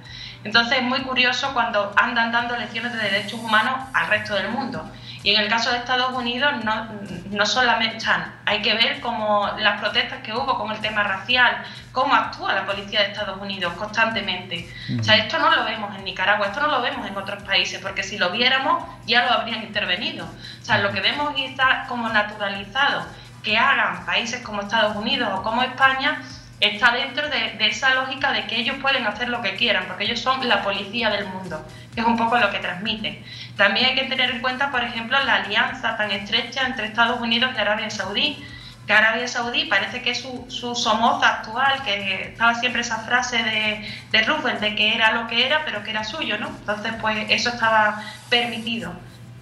Entonces 0.43 0.79
es 0.79 0.83
muy 0.83 1.03
curioso 1.03 1.53
cuando 1.55 1.93
andan 1.97 2.33
dando 2.33 2.57
lecciones 2.57 2.93
de 2.93 2.99
derechos 2.99 3.39
humanos 3.39 3.75
al 3.95 4.09
resto 4.09 4.35
del 4.35 4.49
mundo. 4.49 4.91
Y 5.23 5.35
en 5.35 5.41
el 5.43 5.49
caso 5.49 5.71
de 5.71 5.79
Estados 5.79 6.13
Unidos 6.15 6.65
no, 6.65 6.89
no 7.31 7.47
solamente 7.47 7.99
están, 7.99 8.35
hay 8.47 8.63
que 8.63 8.75
ver 8.75 9.01
cómo 9.01 9.51
las 9.59 9.79
protestas 9.79 10.21
que 10.23 10.33
hubo 10.33 10.57
con 10.57 10.73
el 10.73 10.81
tema 10.81 11.03
racial, 11.03 11.63
cómo 11.93 12.15
actúa 12.15 12.55
la 12.55 12.65
policía 12.65 13.01
de 13.01 13.07
Estados 13.09 13.39
Unidos 13.41 13.75
constantemente. 13.75 14.73
O 14.99 15.03
sea, 15.03 15.17
esto 15.17 15.39
no 15.39 15.51
lo 15.51 15.65
vemos 15.65 15.95
en 15.97 16.05
Nicaragua, 16.05 16.47
esto 16.47 16.61
no 16.61 16.69
lo 16.69 16.81
vemos 16.81 17.07
en 17.07 17.17
otros 17.17 17.43
países, 17.43 17.81
porque 17.83 18.03
si 18.03 18.17
lo 18.17 18.31
viéramos 18.31 18.83
ya 19.05 19.27
lo 19.27 19.33
habrían 19.33 19.63
intervenido. 19.63 20.25
O 20.25 20.65
sea, 20.65 20.79
lo 20.79 20.91
que 20.91 21.01
vemos 21.01 21.35
está 21.37 21.85
como 21.87 22.09
naturalizado 22.09 23.05
que 23.43 23.59
hagan 23.59 24.05
países 24.07 24.41
como 24.43 24.63
Estados 24.63 24.97
Unidos 24.97 25.31
o 25.35 25.43
como 25.43 25.63
España 25.63 26.23
está 26.61 26.93
dentro 26.93 27.29
de, 27.29 27.57
esa 27.67 27.95
lógica 27.95 28.33
de 28.33 28.47
que 28.47 28.57
ellos 28.57 28.77
pueden 28.81 29.07
hacer 29.07 29.29
lo 29.29 29.41
que 29.41 29.57
quieran, 29.57 29.87
porque 29.89 30.05
ellos 30.05 30.21
son 30.21 30.47
la 30.47 30.63
policía 30.63 31.09
del 31.11 31.27
mundo, 31.27 31.67
que 31.95 32.03
es 32.03 32.07
un 32.07 32.17
poco 32.17 32.39
lo 32.39 32.51
que 32.51 32.59
transmiten. 32.59 33.23
También 33.57 33.87
hay 33.87 33.95
que 33.95 34.05
tener 34.05 34.31
en 34.31 34.41
cuenta, 34.41 34.71
por 34.71 34.85
ejemplo, 34.85 35.19
la 35.25 35.37
alianza 35.37 35.97
tan 35.97 36.11
estrecha 36.11 36.67
entre 36.67 36.87
Estados 36.87 37.21
Unidos 37.21 37.53
y 37.57 37.61
Arabia 37.61 37.91
Saudí, 37.91 38.45
que 38.87 38.93
Arabia 38.93 39.27
Saudí 39.27 39.65
parece 39.67 40.03
que 40.03 40.11
es 40.11 40.21
su, 40.21 40.47
su 40.49 40.75
Somoza 40.75 41.29
actual, 41.29 41.83
que 41.83 42.29
estaba 42.33 42.55
siempre 42.55 42.83
esa 42.83 42.99
frase 42.99 43.43
de, 43.43 43.89
de 44.11 44.23
Rubén, 44.23 44.61
de 44.61 44.75
que 44.75 44.95
era 44.95 45.13
lo 45.13 45.29
que 45.29 45.47
era, 45.47 45.65
pero 45.65 45.83
que 45.83 45.91
era 45.91 46.05
suyo, 46.05 46.37
¿no? 46.39 46.49
Entonces, 46.49 46.93
pues 47.01 47.27
eso 47.31 47.51
estaba 47.51 48.03
permitido. 48.29 48.93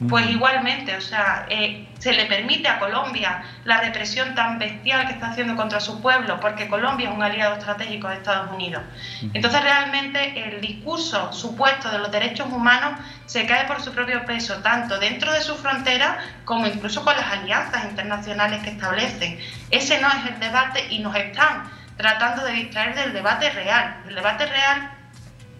Pues 0.06 0.30
igualmente, 0.30 0.96
o 0.96 1.00
sea, 1.00 1.46
eh, 1.48 1.88
se 1.98 2.12
le 2.12 2.26
permite 2.26 2.68
a 2.68 2.78
Colombia 2.78 3.42
la 3.64 3.80
represión 3.80 4.32
tan 4.36 4.60
bestial 4.60 5.08
que 5.08 5.14
está 5.14 5.30
haciendo 5.30 5.56
contra 5.56 5.80
su 5.80 6.00
pueblo, 6.00 6.38
porque 6.38 6.68
Colombia 6.68 7.08
es 7.08 7.14
un 7.14 7.22
aliado 7.22 7.54
estratégico 7.54 8.08
de 8.08 8.14
Estados 8.14 8.52
Unidos. 8.52 8.82
Entonces, 9.34 9.60
realmente 9.60 10.48
el 10.48 10.60
discurso 10.60 11.32
supuesto 11.32 11.90
de 11.90 11.98
los 11.98 12.12
derechos 12.12 12.46
humanos 12.52 13.00
se 13.26 13.44
cae 13.46 13.66
por 13.66 13.80
su 13.82 13.92
propio 13.92 14.24
peso, 14.24 14.58
tanto 14.58 14.98
dentro 15.00 15.32
de 15.32 15.40
su 15.40 15.56
frontera 15.56 16.18
como 16.44 16.68
incluso 16.68 17.04
con 17.04 17.16
las 17.16 17.32
alianzas 17.32 17.84
internacionales 17.84 18.62
que 18.62 18.70
establecen. 18.70 19.40
Ese 19.72 20.00
no 20.00 20.08
es 20.08 20.32
el 20.32 20.38
debate 20.38 20.86
y 20.90 21.00
nos 21.00 21.16
están 21.16 21.68
tratando 21.96 22.44
de 22.44 22.52
distraer 22.52 22.94
del 22.94 23.12
debate 23.12 23.50
real. 23.50 23.96
El 24.06 24.14
debate 24.14 24.46
real 24.46 24.92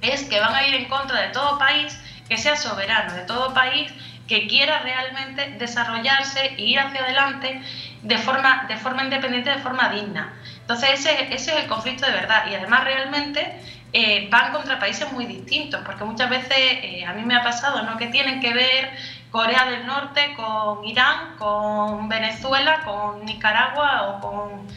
es 0.00 0.22
que 0.24 0.38
van 0.38 0.54
a 0.54 0.64
ir 0.64 0.74
en 0.74 0.88
contra 0.88 1.22
de 1.22 1.28
todo 1.28 1.58
país 1.58 1.98
que 2.28 2.36
sea 2.36 2.56
soberano, 2.56 3.14
de 3.14 3.22
todo 3.22 3.52
país 3.52 3.92
que 4.28 4.46
quiera 4.46 4.80
realmente 4.80 5.56
desarrollarse 5.58 6.54
e 6.58 6.62
ir 6.62 6.78
hacia 6.78 7.00
adelante 7.02 7.60
de 8.02 8.18
forma, 8.18 8.66
de 8.68 8.76
forma 8.76 9.02
independiente, 9.02 9.50
de 9.50 9.58
forma 9.58 9.88
digna. 9.88 10.34
Entonces 10.60 11.00
ese, 11.00 11.34
ese 11.34 11.52
es 11.52 11.62
el 11.62 11.66
conflicto 11.66 12.06
de 12.06 12.12
verdad 12.12 12.44
y 12.50 12.54
además 12.54 12.84
realmente 12.84 13.58
eh, 13.92 14.28
van 14.30 14.52
contra 14.52 14.78
países 14.78 15.10
muy 15.12 15.24
distintos, 15.24 15.80
porque 15.84 16.04
muchas 16.04 16.28
veces 16.28 16.56
eh, 16.56 17.06
a 17.06 17.14
mí 17.14 17.22
me 17.24 17.34
ha 17.34 17.42
pasado 17.42 17.82
¿no? 17.84 17.96
que 17.96 18.08
tienen 18.08 18.40
que 18.40 18.52
ver 18.52 18.90
Corea 19.30 19.64
del 19.70 19.86
Norte 19.86 20.34
con 20.36 20.84
Irán, 20.84 21.36
con 21.38 22.08
Venezuela, 22.08 22.82
con 22.84 23.24
Nicaragua 23.24 24.08
o 24.08 24.20
con... 24.20 24.68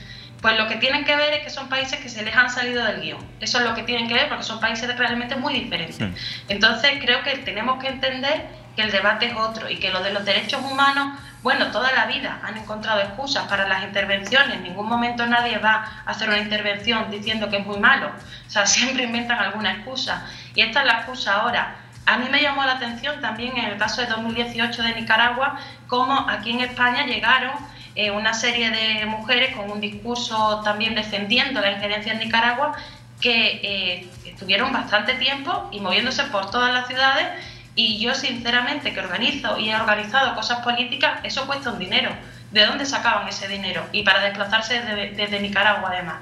Pues 0.41 0.57
lo 0.57 0.67
que 0.67 0.77
tienen 0.77 1.05
que 1.05 1.15
ver 1.15 1.33
es 1.33 1.43
que 1.43 1.51
son 1.51 1.69
países 1.69 1.99
que 1.99 2.09
se 2.09 2.23
les 2.23 2.35
han 2.35 2.49
salido 2.49 2.83
del 2.83 3.01
guion. 3.01 3.23
Eso 3.41 3.59
es 3.59 3.63
lo 3.63 3.75
que 3.75 3.83
tienen 3.83 4.07
que 4.07 4.15
ver 4.15 4.27
porque 4.27 4.43
son 4.43 4.59
países 4.59 4.97
realmente 4.97 5.35
muy 5.35 5.53
diferentes. 5.53 5.99
Entonces 6.49 6.93
creo 6.99 7.21
que 7.21 7.37
tenemos 7.37 7.79
que 7.79 7.89
entender 7.89 8.47
el 8.81 8.91
debate 8.91 9.27
es 9.27 9.35
otro 9.35 9.69
y 9.69 9.77
que 9.77 9.89
lo 9.89 10.01
de 10.01 10.11
los 10.11 10.25
derechos 10.25 10.61
humanos, 10.61 11.19
bueno, 11.43 11.71
toda 11.71 11.91
la 11.91 12.05
vida 12.05 12.39
han 12.43 12.57
encontrado 12.57 13.01
excusas 13.01 13.47
para 13.47 13.67
las 13.67 13.83
intervenciones, 13.83 14.57
en 14.57 14.63
ningún 14.63 14.87
momento 14.87 15.25
nadie 15.25 15.57
va 15.57 16.03
a 16.05 16.11
hacer 16.11 16.29
una 16.29 16.37
intervención 16.37 17.09
diciendo 17.09 17.49
que 17.49 17.57
es 17.57 17.65
muy 17.65 17.79
malo, 17.79 18.07
o 18.07 18.49
sea, 18.49 18.65
siempre 18.67 19.03
inventan 19.03 19.39
alguna 19.39 19.73
excusa. 19.73 20.27
Y 20.53 20.61
esta 20.61 20.81
es 20.81 20.85
la 20.85 20.93
excusa 20.93 21.35
ahora. 21.35 21.75
A 22.05 22.17
mí 22.17 22.27
me 22.29 22.41
llamó 22.41 22.63
la 22.63 22.73
atención 22.73 23.21
también 23.21 23.55
en 23.57 23.65
el 23.65 23.77
caso 23.77 24.01
de 24.01 24.07
2018 24.07 24.83
de 24.83 24.95
Nicaragua, 24.95 25.59
cómo 25.87 26.27
aquí 26.29 26.51
en 26.51 26.61
España 26.61 27.05
llegaron 27.05 27.53
eh, 27.95 28.09
una 28.11 28.33
serie 28.33 28.71
de 28.71 29.05
mujeres 29.05 29.55
con 29.55 29.69
un 29.69 29.81
discurso 29.81 30.61
también 30.63 30.95
defendiendo 30.95 31.61
la 31.61 31.71
injerencia 31.71 32.13
en 32.13 32.19
Nicaragua, 32.19 32.73
que 33.19 33.59
eh, 33.63 34.09
estuvieron 34.25 34.73
bastante 34.73 35.13
tiempo 35.15 35.69
y 35.71 35.79
moviéndose 35.79 36.23
por 36.25 36.49
todas 36.49 36.73
las 36.73 36.87
ciudades 36.87 37.27
y 37.75 37.99
yo, 37.99 38.13
sinceramente, 38.15 38.93
que 38.93 38.99
organizo 38.99 39.57
y 39.57 39.69
he 39.69 39.75
organizado 39.75 40.35
cosas 40.35 40.59
políticas, 40.59 41.19
eso 41.23 41.47
cuesta 41.47 41.71
un 41.71 41.79
dinero. 41.79 42.11
¿De 42.51 42.65
dónde 42.65 42.85
sacaban 42.85 43.27
ese 43.29 43.47
dinero? 43.47 43.87
Y 43.93 44.03
para 44.03 44.19
desplazarse 44.21 44.81
desde, 45.15 45.39
Nicaragua, 45.39 45.89
además. 45.93 46.17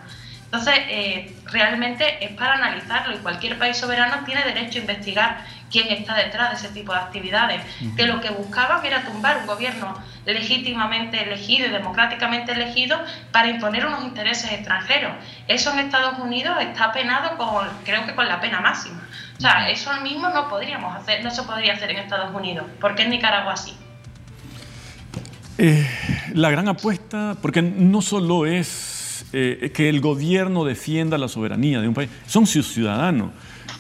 Entonces, 0.46 0.76
eh, 0.88 1.36
realmente 1.46 2.24
es 2.24 2.32
para 2.32 2.54
analizarlo 2.54 3.16
y 3.16 3.20
cualquier 3.20 3.58
país 3.58 3.78
soberano 3.78 4.24
tiene 4.26 4.44
derecho 4.44 4.80
a 4.80 4.82
investigar 4.82 5.46
quién 5.72 5.90
está 5.90 6.16
detrás 6.16 6.50
de 6.50 6.56
ese 6.56 6.74
tipo 6.74 6.92
de 6.92 7.00
actividades. 7.00 7.62
Que 7.96 8.06
lo 8.06 8.20
que 8.22 8.30
buscaban 8.30 8.84
era 8.86 9.04
tumbar 9.04 9.38
un 9.38 9.48
gobierno 9.48 10.02
legítimamente 10.26 11.24
elegido 11.24 11.68
y 11.68 11.70
democráticamente 11.70 12.52
elegido 12.52 13.00
para 13.32 13.48
imponer 13.48 13.86
unos 13.86 14.04
intereses 14.04 14.52
extranjeros. 14.52 15.14
Eso 15.48 15.72
en 15.72 15.80
Estados 15.80 16.20
Unidos 16.20 16.58
está 16.62 16.92
penado 16.92 17.38
con, 17.38 17.68
creo 17.86 18.06
que 18.06 18.16
con 18.16 18.28
la 18.28 18.40
pena 18.40 18.60
máxima. 18.60 19.02
O 19.40 19.42
sea, 19.42 19.70
eso 19.70 19.90
mismo 20.04 20.28
no 20.28 20.50
podríamos 20.50 20.94
hacer, 20.94 21.24
no 21.24 21.32
se 21.32 21.44
podría 21.44 21.72
hacer 21.72 21.92
en 21.92 22.00
Estados 22.00 22.36
Unidos. 22.36 22.66
¿Por 22.82 22.94
qué 22.94 23.04
en 23.04 23.12
Nicaragua 23.12 23.56
sí? 23.56 23.74
Eh, 25.58 25.88
la 26.34 26.50
gran 26.52 26.68
apuesta, 26.68 27.38
porque 27.42 27.62
no 27.62 28.02
solo 28.02 28.46
es 28.46 29.26
eh, 29.32 29.72
que 29.74 29.88
el 29.88 30.02
gobierno 30.02 30.66
defienda 30.66 31.18
la 31.18 31.30
soberanía 31.30 31.80
de 31.80 31.88
un 31.88 31.94
país, 31.94 32.10
son 32.28 32.46
sus 32.46 32.68
ciudadanos, 32.68 33.32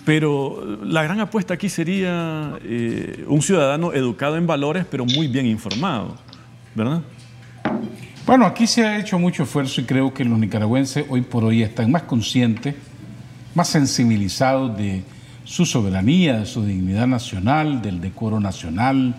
pero 0.06 0.80
la 0.82 1.04
gran 1.04 1.20
apuesta 1.20 1.56
aquí 1.56 1.68
sería 1.68 2.58
eh, 2.64 3.26
un 3.28 3.42
ciudadano 3.42 3.92
educado 3.92 4.38
en 4.38 4.48
valores, 4.48 4.86
pero 4.90 5.06
muy 5.06 5.28
bien 5.28 5.46
informado, 5.46 6.18
¿verdad? 6.74 7.02
Bueno, 8.26 8.46
aquí 8.46 8.66
se 8.66 8.86
ha 8.86 8.98
hecho 8.98 9.20
mucho 9.20 9.44
esfuerzo 9.44 9.82
y 9.82 9.84
creo 9.84 10.14
que 10.14 10.24
los 10.24 10.40
nicaragüenses 10.40 11.06
hoy 11.10 11.20
por 11.20 11.44
hoy 11.44 11.64
están 11.64 11.92
más 11.92 12.04
conscientes, 12.04 12.76
más 13.56 13.68
sensibilizados 13.68 14.78
de 14.78 15.04
su 15.50 15.66
soberanía, 15.66 16.42
de 16.42 16.46
su 16.46 16.64
dignidad 16.64 17.08
nacional, 17.08 17.82
del 17.82 18.00
decoro 18.02 18.40
nacional, 18.40 19.16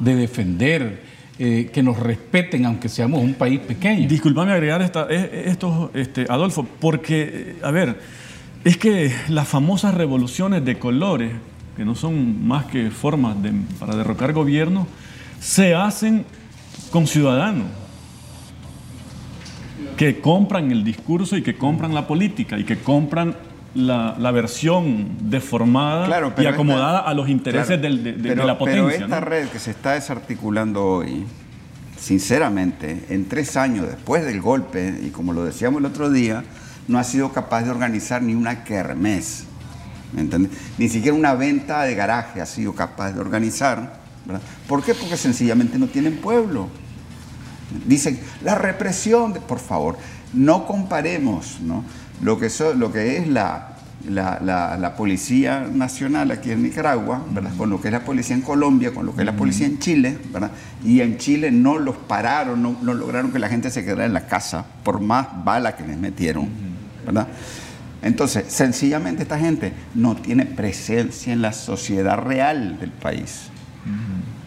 de 0.00 0.16
defender, 0.16 1.04
eh, 1.38 1.70
que 1.72 1.84
nos 1.84 1.96
respeten 2.00 2.66
aunque 2.66 2.88
seamos 2.88 3.22
un 3.22 3.34
país 3.34 3.60
pequeño. 3.60 4.08
Disculpame 4.08 4.50
agregar 4.50 4.82
esta, 4.82 5.06
esto, 5.08 5.92
este, 5.94 6.26
Adolfo, 6.28 6.66
porque, 6.80 7.58
a 7.62 7.70
ver, 7.70 8.00
es 8.64 8.76
que 8.76 9.12
las 9.28 9.46
famosas 9.46 9.94
revoluciones 9.94 10.64
de 10.64 10.80
colores, 10.80 11.30
que 11.76 11.84
no 11.84 11.94
son 11.94 12.44
más 12.44 12.64
que 12.64 12.90
formas 12.90 13.36
para 13.78 13.94
derrocar 13.94 14.32
gobierno, 14.32 14.84
se 15.38 15.76
hacen 15.76 16.24
con 16.90 17.06
ciudadanos 17.06 17.66
que 19.96 20.20
compran 20.20 20.72
el 20.72 20.82
discurso 20.82 21.36
y 21.36 21.42
que 21.42 21.54
compran 21.54 21.94
la 21.94 22.08
política 22.08 22.58
y 22.58 22.64
que 22.64 22.78
compran 22.78 23.36
la, 23.74 24.30
versión 24.30 25.30
deformada 25.30 26.32
y 26.38 26.46
acomodada 26.46 27.00
a 27.00 27.14
los 27.14 27.28
intereses 27.28 27.80
de, 27.80 27.90
la 28.36 28.58
potencia. 28.58 28.84
Pero 28.84 29.04
esta 29.04 29.20
red 29.20 29.48
que 29.48 29.58
se 29.58 29.70
está 29.70 29.92
desarticulando 29.92 30.84
hoy, 30.84 31.24
sinceramente, 31.98 33.06
en 33.10 33.28
tres 33.28 33.56
años 33.56 33.86
después 33.86 34.24
del 34.24 34.40
golpe, 34.40 35.00
y 35.02 35.10
como 35.10 35.32
lo 35.32 35.44
decíamos 35.44 35.80
el 35.80 35.86
otro 35.86 36.10
día, 36.10 36.44
no 36.86 36.98
ha 36.98 37.04
sido 37.04 37.32
capaz 37.32 37.62
de 37.62 37.70
organizar 37.70 38.22
ni 38.22 38.34
una 38.34 38.64
kermés. 38.64 39.44
¿Me 40.12 40.22
entiendes? 40.22 40.52
Ni 40.78 40.88
siquiera 40.88 41.14
una 41.14 41.34
venta 41.34 41.82
de 41.82 41.94
garaje 41.94 42.40
ha 42.40 42.46
sido 42.46 42.74
capaz 42.74 43.12
de 43.12 43.20
organizar. 43.20 43.98
¿Por 44.66 44.82
qué? 44.82 44.94
Porque 44.94 45.16
sencillamente 45.16 45.78
no 45.78 45.86
tienen 45.86 46.16
pueblo. 46.16 46.68
Dicen, 47.86 48.18
la 48.42 48.54
represión, 48.54 49.34
por 49.34 49.58
favor, 49.58 49.98
no 50.32 50.66
comparemos 50.66 51.58
Lo, 52.22 52.38
que 52.38 52.50
lo 52.76 52.92
que 52.92 53.16
es 53.18 53.28
la, 53.28 53.76
la, 54.08 54.94
Policía 54.96 55.68
Nacional 55.72 56.30
aquí 56.30 56.50
en 56.50 56.62
Nicaragua, 56.62 57.24
¿verdad? 57.30 57.52
con 57.56 57.70
lo 57.70 57.80
que 57.80 57.88
es 57.88 57.92
la 57.92 58.04
policía 58.04 58.34
en 58.34 58.42
Colombia, 58.42 58.92
con 58.92 59.06
lo 59.06 59.14
que 59.14 59.22
es 59.22 59.26
la 59.26 59.36
policía 59.36 59.66
en 59.66 59.78
Chile, 59.78 60.18
¿verdad? 60.32 60.50
y 60.84 61.00
en 61.00 61.18
Chile 61.18 61.50
no 61.50 61.78
los 61.78 61.96
pararon, 61.96 62.62
no, 62.62 62.76
no 62.82 62.94
lograron 62.94 63.30
que 63.30 63.38
la 63.38 63.48
gente 63.48 63.70
se 63.70 63.84
quedara 63.84 64.06
en 64.06 64.14
la 64.14 64.26
casa, 64.26 64.64
por 64.82 65.00
más 65.00 65.44
balas 65.44 65.74
que 65.74 65.86
les 65.86 65.96
metieron. 65.96 66.48
¿verdad? 67.04 67.28
Entonces, 68.02 68.44
sencillamente 68.48 69.22
esta 69.22 69.38
gente 69.38 69.72
no 69.94 70.14
tiene 70.16 70.46
presencia 70.46 71.32
en 71.32 71.42
la 71.42 71.52
sociedad 71.52 72.18
real 72.18 72.78
del 72.78 72.90
país. 72.90 73.48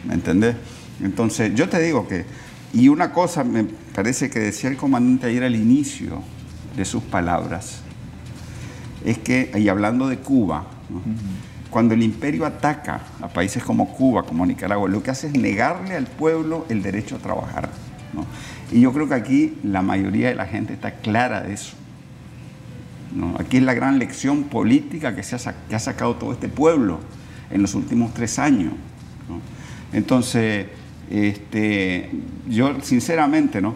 ¿Me 0.08 0.14
entendés? 0.14 0.56
Entonces, 1.02 1.54
yo 1.56 1.68
te 1.68 1.82
digo 1.82 2.08
que 2.08 2.26
y 2.74 2.88
una 2.88 3.12
cosa 3.12 3.44
me 3.44 3.66
parece 3.66 4.30
que 4.30 4.40
decía 4.40 4.70
el 4.70 4.78
comandante 4.78 5.28
ayer 5.28 5.44
al 5.44 5.56
inicio 5.56 6.24
de 6.76 6.86
sus 6.86 7.04
palabras, 7.04 7.82
es 9.04 9.18
que, 9.18 9.52
y 9.58 9.68
hablando 9.68 10.08
de 10.08 10.18
Cuba, 10.18 10.66
cuando 11.70 11.94
el 11.94 12.04
imperio 12.04 12.46
ataca 12.46 13.02
a 13.22 13.28
países 13.30 13.64
como 13.64 13.94
Cuba, 13.94 14.24
como 14.24 14.46
Nicaragua, 14.46 14.90
lo 14.90 15.02
que 15.02 15.12
hace 15.12 15.28
es 15.28 15.34
negarle 15.34 15.96
al 15.96 16.06
pueblo 16.06 16.66
el 16.70 16.84
derecho 16.84 17.16
a 17.16 17.20
trabajar. 17.20 17.70
Y 18.72 18.82
yo 18.82 18.94
creo 18.94 19.08
que 19.08 19.16
aquí 19.16 19.58
la 19.64 19.82
mayoría 19.82 20.30
de 20.30 20.36
la 20.36 20.46
gente 20.46 20.74
está 20.74 20.92
clara 20.96 21.42
de 21.42 21.54
eso. 21.54 21.74
Aquí 23.40 23.58
es 23.58 23.64
la 23.64 23.74
gran 23.74 24.00
lección 24.00 24.44
política 24.46 25.16
que, 25.16 25.24
se 25.24 25.36
ha, 25.36 25.80
sacado 25.80 26.16
todo 26.16 26.32
este 26.32 26.48
pueblo 26.48 27.00
en 27.50 27.62
los 27.62 27.76
últimos 27.76 28.14
tres 28.14 28.40
años. 28.40 28.74
Entonces, 29.92 30.68
este, 31.10 32.10
yo 32.48 32.80
sinceramente, 32.82 33.62
¿no? 33.62 33.76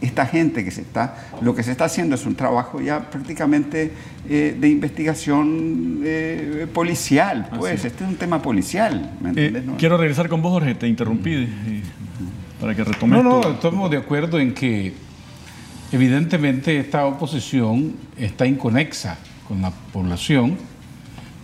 Esta 0.00 0.26
gente 0.26 0.64
que 0.64 0.70
se 0.70 0.82
está, 0.82 1.28
lo 1.40 1.54
que 1.54 1.62
se 1.62 1.72
está 1.72 1.84
haciendo 1.84 2.14
es 2.14 2.26
un 2.26 2.34
trabajo 2.34 2.80
ya 2.80 3.10
prácticamente 3.10 3.92
eh, 4.28 4.56
de 4.58 4.68
investigación 4.68 6.00
eh, 6.04 6.66
policial, 6.72 7.48
pues, 7.56 7.84
este 7.84 8.04
es 8.04 8.10
un 8.10 8.16
tema 8.16 8.42
policial. 8.42 9.12
Eh, 9.34 9.64
quiero 9.78 9.96
regresar 9.96 10.28
con 10.28 10.42
vos, 10.42 10.52
Jorge, 10.52 10.74
te 10.74 10.88
interrumpí 10.88 11.48
para 12.60 12.74
que 12.74 12.84
retomes. 12.84 13.22
No, 13.22 13.40
no, 13.40 13.50
estamos 13.50 13.90
de 13.90 13.98
acuerdo 13.98 14.38
en 14.38 14.54
que 14.54 14.92
evidentemente 15.92 16.78
esta 16.78 17.06
oposición 17.06 17.94
está 18.16 18.46
inconexa 18.46 19.18
con 19.46 19.62
la 19.62 19.70
población, 19.70 20.56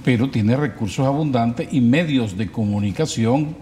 pero 0.04 0.28
tiene 0.30 0.56
recursos 0.56 1.06
abundantes 1.06 1.68
y 1.72 1.80
medios 1.80 2.36
de 2.36 2.48
comunicación 2.48 3.56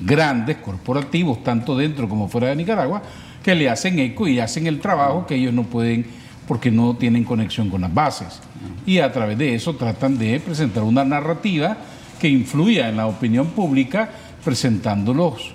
grandes, 0.00 0.56
corporativos, 0.58 1.42
tanto 1.42 1.76
dentro 1.76 2.08
como 2.08 2.28
fuera 2.28 2.48
de 2.48 2.56
Nicaragua, 2.56 3.02
que 3.44 3.54
le 3.54 3.68
hacen 3.68 3.98
eco 3.98 4.26
y 4.26 4.40
hacen 4.40 4.66
el 4.66 4.80
trabajo 4.80 5.26
que 5.26 5.34
ellos 5.34 5.52
no 5.52 5.64
pueden 5.64 6.06
porque 6.48 6.70
no 6.70 6.96
tienen 6.96 7.24
conexión 7.24 7.70
con 7.70 7.82
las 7.82 7.92
bases. 7.92 8.40
Y 8.86 8.98
a 8.98 9.12
través 9.12 9.38
de 9.38 9.54
eso 9.54 9.76
tratan 9.76 10.18
de 10.18 10.40
presentar 10.40 10.82
una 10.82 11.04
narrativa 11.04 11.76
que 12.20 12.28
influya 12.28 12.88
en 12.88 12.96
la 12.96 13.06
opinión 13.06 13.48
pública, 13.48 14.10
presentándolos 14.44 15.54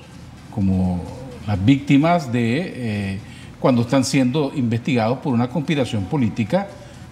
como 0.54 1.04
las 1.48 1.64
víctimas 1.64 2.32
de 2.32 2.74
eh, 2.76 3.20
cuando 3.60 3.82
están 3.82 4.04
siendo 4.04 4.52
investigados 4.56 5.20
por 5.20 5.34
una 5.34 5.50
conspiración 5.50 6.06
política 6.06 6.68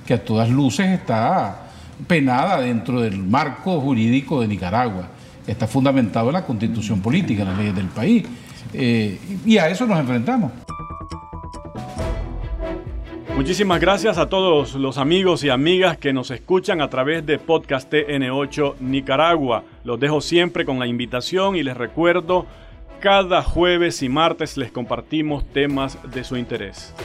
que 0.06 0.14
a 0.14 0.24
todas 0.24 0.50
luces 0.50 0.88
está 0.88 1.70
penada 2.08 2.62
dentro 2.62 3.02
del 3.02 3.18
marco 3.18 3.82
jurídico 3.82 4.42
de 4.42 4.48
Nicaragua 4.48 5.10
está 5.48 5.66
fundamentado 5.66 6.28
en 6.28 6.34
la 6.34 6.46
constitución 6.46 7.02
política, 7.02 7.44
en 7.44 7.50
las 7.50 7.58
leyes 7.58 7.76
del 7.76 7.88
país. 7.88 8.26
Eh, 8.74 9.20
y 9.46 9.58
a 9.58 9.70
eso 9.70 9.86
nos 9.86 10.00
enfrentamos. 10.00 10.52
Muchísimas 13.36 13.80
gracias 13.80 14.18
a 14.18 14.30
todos 14.30 14.74
los 14.74 14.98
amigos 14.98 15.44
y 15.44 15.50
amigas 15.50 15.98
que 15.98 16.12
nos 16.12 16.32
escuchan 16.32 16.82
a 16.82 16.90
través 16.90 17.24
de 17.24 17.38
Podcast 17.38 17.92
TN8 17.94 18.80
Nicaragua. 18.80 19.64
Los 19.84 20.00
dejo 20.00 20.22
siempre 20.22 20.66
con 20.66 20.80
la 20.80 20.88
invitación 20.88 21.56
y 21.56 21.62
les 21.62 21.78
recuerdo, 21.78 22.48
cada 23.00 23.44
jueves 23.44 24.02
y 24.02 24.10
martes 24.10 24.58
les 24.58 24.72
compartimos 24.72 25.46
temas 25.54 26.00
de 26.12 26.24
su 26.24 26.36
interés. 26.36 26.96